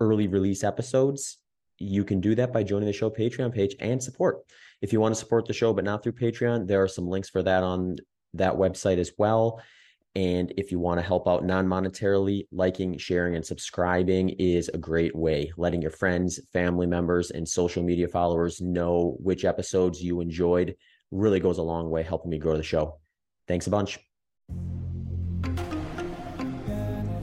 early 0.00 0.26
release 0.26 0.64
episodes, 0.64 1.38
you 1.78 2.04
can 2.04 2.20
do 2.20 2.34
that 2.34 2.52
by 2.52 2.62
joining 2.62 2.86
the 2.86 2.92
show 2.92 3.10
Patreon 3.10 3.52
page 3.52 3.74
and 3.80 4.02
support. 4.02 4.38
If 4.80 4.92
you 4.92 5.00
want 5.00 5.14
to 5.14 5.20
support 5.20 5.46
the 5.46 5.52
show, 5.52 5.72
but 5.72 5.84
not 5.84 6.02
through 6.02 6.12
Patreon, 6.12 6.66
there 6.66 6.82
are 6.82 6.88
some 6.88 7.08
links 7.08 7.28
for 7.28 7.42
that 7.42 7.62
on 7.62 7.96
that 8.34 8.54
website 8.54 8.98
as 8.98 9.12
well. 9.18 9.60
And 10.16 10.52
if 10.56 10.70
you 10.70 10.78
want 10.78 11.00
to 11.00 11.06
help 11.06 11.26
out 11.26 11.44
non 11.44 11.66
monetarily, 11.66 12.46
liking, 12.52 12.96
sharing, 12.98 13.34
and 13.34 13.44
subscribing 13.44 14.30
is 14.30 14.68
a 14.68 14.78
great 14.78 15.14
way. 15.14 15.52
Letting 15.56 15.82
your 15.82 15.90
friends, 15.90 16.38
family 16.52 16.86
members, 16.86 17.32
and 17.32 17.48
social 17.48 17.82
media 17.82 18.06
followers 18.06 18.60
know 18.60 19.16
which 19.20 19.44
episodes 19.44 20.00
you 20.00 20.20
enjoyed 20.20 20.76
really 21.10 21.40
goes 21.40 21.58
a 21.58 21.62
long 21.62 21.90
way 21.90 22.02
helping 22.02 22.30
me 22.30 22.38
grow 22.38 22.56
the 22.56 22.62
show. 22.62 22.98
Thanks 23.46 23.66
a 23.66 23.70
bunch. 23.70 23.98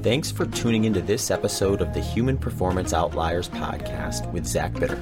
Thanks 0.03 0.31
for 0.31 0.47
tuning 0.47 0.85
into 0.85 1.01
this 1.01 1.29
episode 1.29 1.79
of 1.79 1.93
the 1.93 2.01
Human 2.01 2.37
Performance 2.37 2.91
Outliers 2.91 3.49
podcast 3.49 4.31
with 4.31 4.47
Zach 4.47 4.73
Bitter. 4.73 4.99